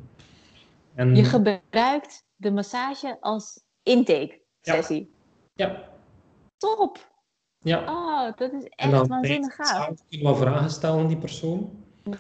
En... 0.94 1.16
Je 1.16 1.24
gebruikt 1.24 2.24
de 2.36 2.50
massage 2.50 3.16
als 3.20 3.60
intake 3.82 4.40
sessie. 4.60 5.14
Ja. 5.54 5.66
ja. 5.66 5.88
Top! 6.56 7.10
Ja. 7.58 7.80
Oh, 7.80 8.36
dat 8.36 8.52
is 8.52 8.64
echt 8.68 9.06
waanzinnig 9.06 9.54
gaaf. 9.54 9.86
kun 9.86 9.96
je 10.08 10.22
wel 10.22 10.36
vragen 10.36 10.70
stellen 10.70 11.00
aan 11.00 11.06
die 11.06 11.16
persoon. 11.16 11.70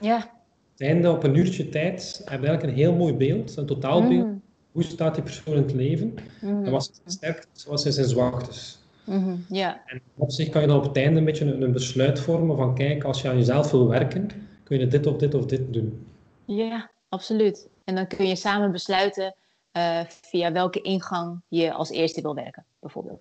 Ja 0.00 0.41
einde 0.80 1.10
op 1.10 1.22
een 1.22 1.34
uurtje 1.34 1.68
tijd 1.68 2.22
heb 2.24 2.40
je 2.40 2.46
eigenlijk 2.46 2.62
een 2.62 2.82
heel 2.82 2.94
mooi 2.94 3.14
beeld, 3.14 3.56
een 3.56 3.66
totaalbeeld. 3.66 4.26
Mm. 4.26 4.42
Hoe 4.72 4.82
staat 4.82 5.14
die 5.14 5.22
persoon 5.22 5.54
in 5.54 5.62
het 5.62 5.72
leven? 5.72 6.14
Mm. 6.40 6.64
En 6.64 6.70
wat 6.70 6.84
zijn 6.84 7.10
sterktes, 7.10 7.64
wat 7.64 7.80
zijn 7.80 7.94
zijn 7.94 8.06
zwaktes? 8.06 8.80
Mm 9.04 9.44
ja. 9.48 9.82
En 9.86 10.00
op 10.16 10.30
zich 10.30 10.48
kan 10.48 10.60
je 10.60 10.66
dan 10.66 10.76
op 10.76 10.84
het 10.84 10.96
einde 10.96 11.18
een 11.18 11.24
beetje 11.24 11.44
een, 11.44 11.62
een, 11.62 11.72
besluit 11.72 12.20
vormen 12.20 12.56
van 12.56 12.74
kijk, 12.74 13.04
als 13.04 13.22
je 13.22 13.28
aan 13.28 13.36
jezelf 13.36 13.70
wil 13.70 13.88
werken, 13.88 14.28
kun 14.64 14.78
je 14.78 14.86
dit 14.86 15.06
of 15.06 15.16
dit 15.16 15.34
of 15.34 15.46
dit 15.46 15.72
doen. 15.72 16.06
Ja, 16.44 16.90
absoluut. 17.08 17.68
En 17.84 17.94
dan 17.94 18.06
kun 18.06 18.26
je 18.26 18.36
samen 18.36 18.72
besluiten 18.72 19.34
uh, 19.72 20.00
via 20.06 20.52
welke 20.52 20.80
ingang 20.80 21.42
je 21.48 21.72
als 21.72 21.90
eerste 21.90 22.20
wil 22.20 22.34
werken, 22.34 22.64
bijvoorbeeld. 22.78 23.20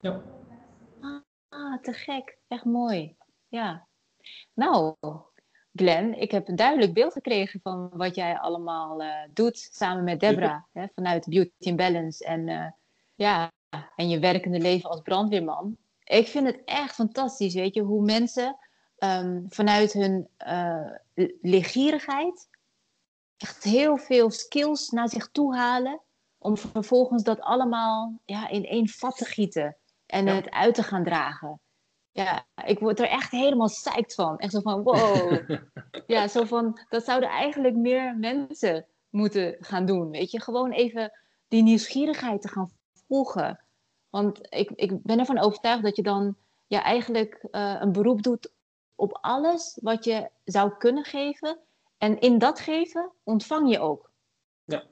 Ja. 0.00 0.20
Ah, 1.48 1.82
te 1.82 1.92
gek. 1.92 2.38
Echt 2.48 2.64
mooi. 2.64 3.16
Ja. 3.48 3.86
Nou, 4.54 4.94
Glenn, 5.74 6.20
ik 6.20 6.30
heb 6.30 6.48
een 6.48 6.56
duidelijk 6.56 6.92
beeld 6.92 7.12
gekregen 7.12 7.60
van 7.62 7.90
wat 7.92 8.14
jij 8.14 8.38
allemaal 8.38 9.02
uh, 9.02 9.14
doet 9.30 9.68
samen 9.72 10.04
met 10.04 10.20
Debra. 10.20 10.66
Vanuit 10.94 11.28
Beauty 11.28 11.68
and 11.68 11.76
Balance 11.76 12.24
en, 12.24 12.48
uh, 12.48 12.66
ja, 13.14 13.52
en 13.96 14.08
je 14.08 14.18
werkende 14.18 14.58
leven 14.58 14.90
als 14.90 15.00
brandweerman. 15.00 15.76
Ik 16.04 16.28
vind 16.28 16.46
het 16.46 16.62
echt 16.64 16.94
fantastisch, 16.94 17.54
weet 17.54 17.74
je, 17.74 17.82
hoe 17.82 18.04
mensen 18.04 18.56
um, 18.98 19.46
vanuit 19.48 19.92
hun 19.92 20.28
uh, 20.46 20.90
leergierigheid 21.40 22.48
echt 23.36 23.64
heel 23.64 23.96
veel 23.96 24.30
skills 24.30 24.90
naar 24.90 25.08
zich 25.08 25.28
toe 25.30 25.56
halen. 25.56 26.00
Om 26.38 26.56
vervolgens 26.56 27.22
dat 27.22 27.40
allemaal 27.40 28.20
ja, 28.24 28.48
in 28.48 28.64
één 28.64 28.88
vat 28.88 29.16
te 29.16 29.24
gieten 29.24 29.76
en 30.06 30.26
het 30.26 30.50
uit 30.50 30.74
te 30.74 30.82
gaan 30.82 31.04
dragen 31.04 31.60
ja, 32.14 32.46
ik 32.64 32.78
word 32.78 33.00
er 33.00 33.08
echt 33.08 33.30
helemaal 33.30 33.66
psyched 33.66 34.14
van. 34.14 34.38
Echt 34.38 34.52
zo 34.52 34.60
van, 34.60 34.82
wow. 34.82 35.50
ja, 36.06 36.28
zo 36.28 36.44
van, 36.44 36.78
dat 36.88 37.04
zouden 37.04 37.28
eigenlijk 37.28 37.74
meer 37.74 38.16
mensen 38.16 38.86
moeten 39.10 39.56
gaan 39.60 39.86
doen. 39.86 40.10
Weet 40.10 40.30
je, 40.30 40.40
gewoon 40.40 40.70
even 40.70 41.12
die 41.48 41.62
nieuwsgierigheid 41.62 42.42
te 42.42 42.48
gaan 42.48 42.70
volgen. 43.08 43.64
Want 44.10 44.38
ik, 44.54 44.70
ik 44.70 45.02
ben 45.02 45.18
ervan 45.18 45.38
overtuigd 45.38 45.82
dat 45.82 45.96
je 45.96 46.02
dan 46.02 46.36
ja, 46.66 46.82
eigenlijk 46.82 47.46
uh, 47.50 47.76
een 47.80 47.92
beroep 47.92 48.22
doet 48.22 48.52
op 48.94 49.18
alles 49.20 49.78
wat 49.82 50.04
je 50.04 50.30
zou 50.44 50.76
kunnen 50.76 51.04
geven. 51.04 51.58
En 51.98 52.20
in 52.20 52.38
dat 52.38 52.60
geven 52.60 53.12
ontvang 53.22 53.70
je 53.70 53.78
ook. 53.78 54.10
Ja. 54.64 54.84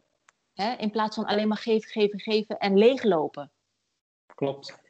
Hè? 0.53 0.73
In 0.73 0.91
plaats 0.91 1.17
van 1.17 1.25
alleen 1.25 1.49
maar 1.49 1.57
geven, 1.57 1.91
geven, 1.91 2.21
geven 2.21 2.59
en 2.59 2.79
leeglopen. 2.79 3.51
Klopt. 4.35 4.81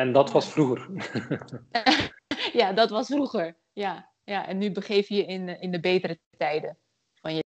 En 0.00 0.12
dat 0.12 0.32
was 0.32 0.52
vroeger. 0.52 0.88
ja, 2.60 2.72
dat 2.72 2.90
was 2.90 3.06
vroeger. 3.06 3.56
Ja, 3.72 4.10
ja. 4.24 4.46
en 4.46 4.58
nu 4.58 4.72
begeef 4.72 5.08
je 5.08 5.14
je 5.14 5.24
in, 5.24 5.60
in 5.60 5.70
de 5.70 5.80
betere 5.80 6.18
tijden 6.36 6.78
van 7.14 7.34
je 7.34 7.44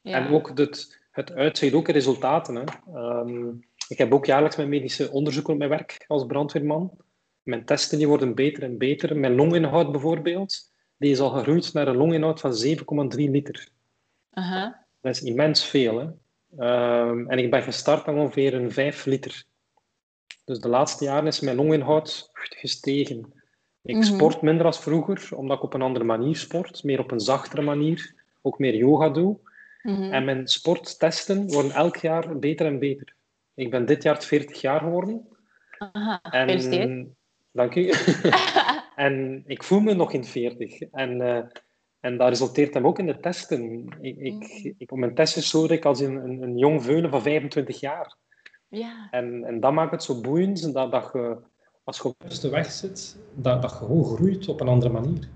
ja. 0.00 0.26
En 0.26 0.32
ook 0.32 0.58
het, 0.58 1.00
het 1.10 1.32
uitzicht, 1.32 1.74
ook 1.74 1.88
resultaten. 1.88 2.54
Hè. 2.54 2.64
Ehm, 2.94 3.48
ik 3.88 3.98
heb 3.98 4.12
ook 4.12 4.26
jaarlijks 4.26 4.56
mijn 4.56 4.68
medische 4.68 5.10
onderzoeken 5.10 5.52
op 5.52 5.58
mijn 5.58 5.70
werk 5.70 6.04
als 6.06 6.26
brandweerman. 6.26 6.96
Mijn 7.42 7.64
testen 7.64 7.98
die 7.98 8.08
worden 8.08 8.34
beter 8.34 8.62
en 8.62 8.78
beter. 8.78 9.16
Mijn 9.16 9.34
longinhoud 9.34 9.90
bijvoorbeeld, 9.90 10.72
die 10.96 11.10
is 11.10 11.20
al 11.20 11.30
gegroeid 11.30 11.72
naar 11.72 11.88
een 11.88 11.96
longinhoud 11.96 12.40
van 12.40 12.52
7,3 13.14 13.16
liter. 13.16 13.68
Uh 14.32 14.66
Dat 15.00 15.14
is 15.14 15.22
immens 15.22 15.64
veel. 15.64 15.98
Hè. 15.98 16.06
Ehm, 16.64 17.28
en 17.28 17.38
ik 17.38 17.50
ben 17.50 17.62
gestart 17.62 18.06
aan 18.06 18.18
ongeveer 18.18 18.54
een 18.54 18.72
5 18.72 19.04
liter 19.04 19.46
dus 20.46 20.58
de 20.58 20.68
laatste 20.68 21.04
jaren 21.04 21.26
is 21.26 21.40
mijn 21.40 21.56
longinhoud 21.56 22.30
gestegen. 22.32 23.32
Ik 23.82 23.96
mhm. 23.96 24.04
sport 24.04 24.42
minder 24.42 24.66
als 24.66 24.80
vroeger, 24.80 25.36
omdat 25.36 25.56
ik 25.56 25.62
op 25.62 25.74
een 25.74 25.82
andere 25.82 26.04
manier 26.04 26.36
sport. 26.36 26.84
Meer 26.84 26.98
op 26.98 27.10
een 27.10 27.20
zachtere 27.20 27.62
manier. 27.62 28.14
Ook 28.42 28.58
meer 28.58 28.74
yoga 28.74 29.08
doe. 29.08 29.38
Mhm. 29.82 30.12
En 30.12 30.24
mijn 30.24 30.48
sporttesten 30.48 31.46
worden 31.52 31.70
elk 31.70 31.96
jaar 31.96 32.38
beter 32.38 32.66
en 32.66 32.78
beter. 32.78 33.14
Ik 33.54 33.70
ben 33.70 33.86
dit 33.86 34.02
jaar 34.02 34.22
40 34.22 34.60
jaar 34.60 34.80
geworden. 34.80 35.28
Aha, 35.92 36.22
en, 36.22 37.16
Dank 37.52 37.74
u. 37.74 37.92
en 39.06 39.42
ik 39.46 39.62
voel 39.62 39.80
me 39.80 39.94
nog 39.94 40.12
in 40.12 40.24
40. 40.24 40.80
En, 40.80 41.20
uh, 41.20 41.42
en 42.00 42.16
dat 42.16 42.28
resulteert 42.28 42.74
hem 42.74 42.86
ook 42.86 42.98
in 42.98 43.06
de 43.06 43.20
testen. 43.20 43.88
Ik, 44.00 44.16
ik, 44.16 44.34
mhm. 44.34 44.72
ik, 44.78 44.92
op 44.92 44.98
mijn 44.98 45.14
testen 45.14 45.42
stoor 45.42 45.70
ik 45.70 45.84
als 45.84 46.00
een, 46.00 46.16
een, 46.16 46.42
een 46.42 46.58
jong 46.58 46.82
veulen 46.82 47.10
van 47.10 47.22
25 47.22 47.80
jaar. 47.80 48.16
Ja. 48.76 49.08
En, 49.10 49.44
en 49.44 49.60
dat 49.60 49.72
maakt 49.72 49.90
het 49.90 50.02
zo 50.02 50.20
boeiend 50.20 50.72
dat, 50.72 50.90
dat 50.90 51.10
je, 51.12 51.36
als 51.84 51.96
je 51.96 52.04
op 52.04 52.30
de 52.40 52.48
weg 52.48 52.70
zit, 52.70 53.16
dat, 53.34 53.62
dat 53.62 53.70
je 53.70 53.76
gewoon 53.76 54.04
groeit 54.04 54.48
op 54.48 54.60
een 54.60 54.68
andere 54.68 54.92
manier. 54.92 55.28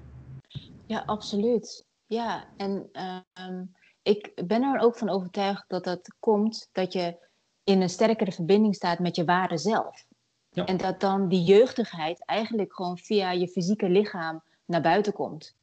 Ja, 0.86 1.02
absoluut. 1.06 1.84
Ja, 2.06 2.44
en 2.56 2.88
uh, 2.92 3.60
ik 4.02 4.32
ben 4.46 4.62
er 4.62 4.80
ook 4.80 4.96
van 4.96 5.08
overtuigd 5.08 5.64
dat 5.68 5.84
dat 5.84 6.14
komt 6.18 6.68
dat 6.72 6.92
je 6.92 7.16
in 7.64 7.80
een 7.80 7.88
sterkere 7.88 8.32
verbinding 8.32 8.74
staat 8.74 8.98
met 8.98 9.16
je 9.16 9.24
ware 9.24 9.58
zelf. 9.58 10.06
Ja. 10.50 10.64
En 10.64 10.76
dat 10.76 11.00
dan 11.00 11.28
die 11.28 11.42
jeugdigheid 11.42 12.24
eigenlijk 12.24 12.74
gewoon 12.74 12.98
via 12.98 13.30
je 13.30 13.48
fysieke 13.48 13.88
lichaam 13.88 14.42
naar 14.64 14.80
buiten 14.82 15.12
komt. 15.12 15.56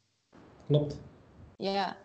Klopt. 0.66 1.00
Ja. 1.56 1.96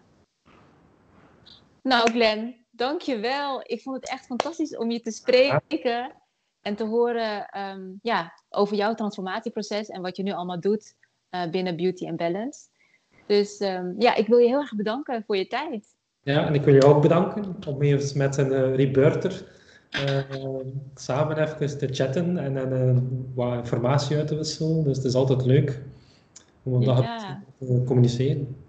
Nou, 1.82 2.12
Glenn, 2.12 2.62
Dankjewel. 2.76 3.62
Ik 3.64 3.82
vond 3.82 3.96
het 3.96 4.10
echt 4.10 4.26
fantastisch 4.26 4.78
om 4.78 4.92
je 4.92 5.02
te 5.02 5.12
spreken 5.12 6.12
en 6.62 6.76
te 6.76 6.84
horen 6.84 7.46
ehm, 7.46 7.82
ja, 8.02 8.34
over 8.50 8.76
jouw 8.76 8.94
transformatieproces 8.94 9.88
en 9.88 10.02
wat 10.02 10.18
je 10.18 10.24
nu 10.24 10.32
allemaal 10.32 10.60
doet 10.60 10.96
uh, 11.32 11.50
binnen 11.50 11.76
Beauty 11.76 12.08
and 12.08 12.18
Balance. 12.18 12.60
Dus 13.26 13.60
um, 13.60 13.96
ja, 13.98 14.16
ik 14.16 14.28
wil 14.28 14.38
je 14.38 14.48
heel 14.48 14.60
erg 14.60 14.76
bedanken 14.76 15.24
voor 15.26 15.38
je 15.38 15.48
tijd. 15.48 15.96
Ja, 16.24 16.48
en 16.48 16.54
ik 16.54 16.64
wil 16.64 16.74
je 16.74 16.84
ook 16.84 17.02
bedanken 17.02 17.56
om 17.68 17.82
even 17.82 18.18
met 18.18 18.38
een 18.38 18.52
uh, 18.52 18.94
uh, 20.08 20.56
samen 20.96 21.38
even 21.38 21.78
te 21.78 21.88
chatten 21.92 22.38
en, 22.38 22.58
en 22.58 23.32
wat 23.36 23.54
informatie 23.54 24.18
uit 24.18 24.28
te 24.28 24.36
wisselen. 24.36 24.84
Dus 24.84 24.98
het 24.98 25.06
is 25.06 25.16
altijd 25.16 25.46
leuk 25.46 25.82
om 26.64 26.82
ja. 26.82 27.42
te 27.60 27.84
communiceren. 27.86 28.62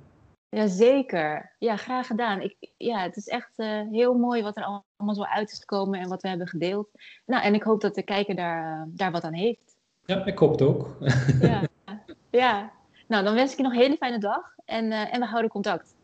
Jazeker. 0.55 1.55
Ja, 1.59 1.77
graag 1.77 2.07
gedaan. 2.07 2.40
Ik, 2.40 2.57
ja, 2.77 2.99
het 2.99 3.17
is 3.17 3.27
echt 3.27 3.57
heel 3.90 4.14
mooi 4.14 4.43
wat 4.43 4.57
er 4.57 4.64
allemaal 4.64 5.14
zo 5.14 5.23
uit 5.23 5.51
is 5.51 5.59
gekomen 5.59 6.01
en 6.01 6.09
wat 6.09 6.23
we 6.23 6.29
hebben 6.29 6.49
gedeeld. 6.49 6.88
Nou, 7.27 7.43
en 7.43 7.55
ik 7.55 7.62
hoop 7.62 7.81
dat 7.81 7.95
de 7.95 8.03
kijker 8.03 8.35
daar, 8.35 8.88
daar 8.88 9.12
wat 9.12 9.25
aan 9.25 9.33
heeft. 9.33 9.77
Ja, 10.05 10.25
ik 10.25 10.38
hoop 10.38 10.51
het 10.51 10.62
ook. 10.62 10.97
ja. 11.40 11.62
ja. 12.43 12.73
Nou, 13.09 13.25
dan 13.25 13.35
wens 13.35 13.51
ik 13.51 13.57
je 13.57 13.62
nog 13.62 13.73
een 13.73 13.79
hele 13.79 13.97
fijne 13.97 14.19
dag 14.19 14.55
en, 14.64 14.93
en 14.93 15.21
we 15.21 15.27
houden 15.27 15.51
contact. 15.51 15.95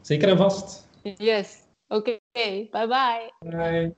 Zeker 0.00 0.28
en 0.28 0.36
vast. 0.36 0.88
Yes. 1.02 1.62
Oké. 1.88 2.18
Bye 2.32 2.68
bye. 2.70 3.32
Bye. 3.38 3.94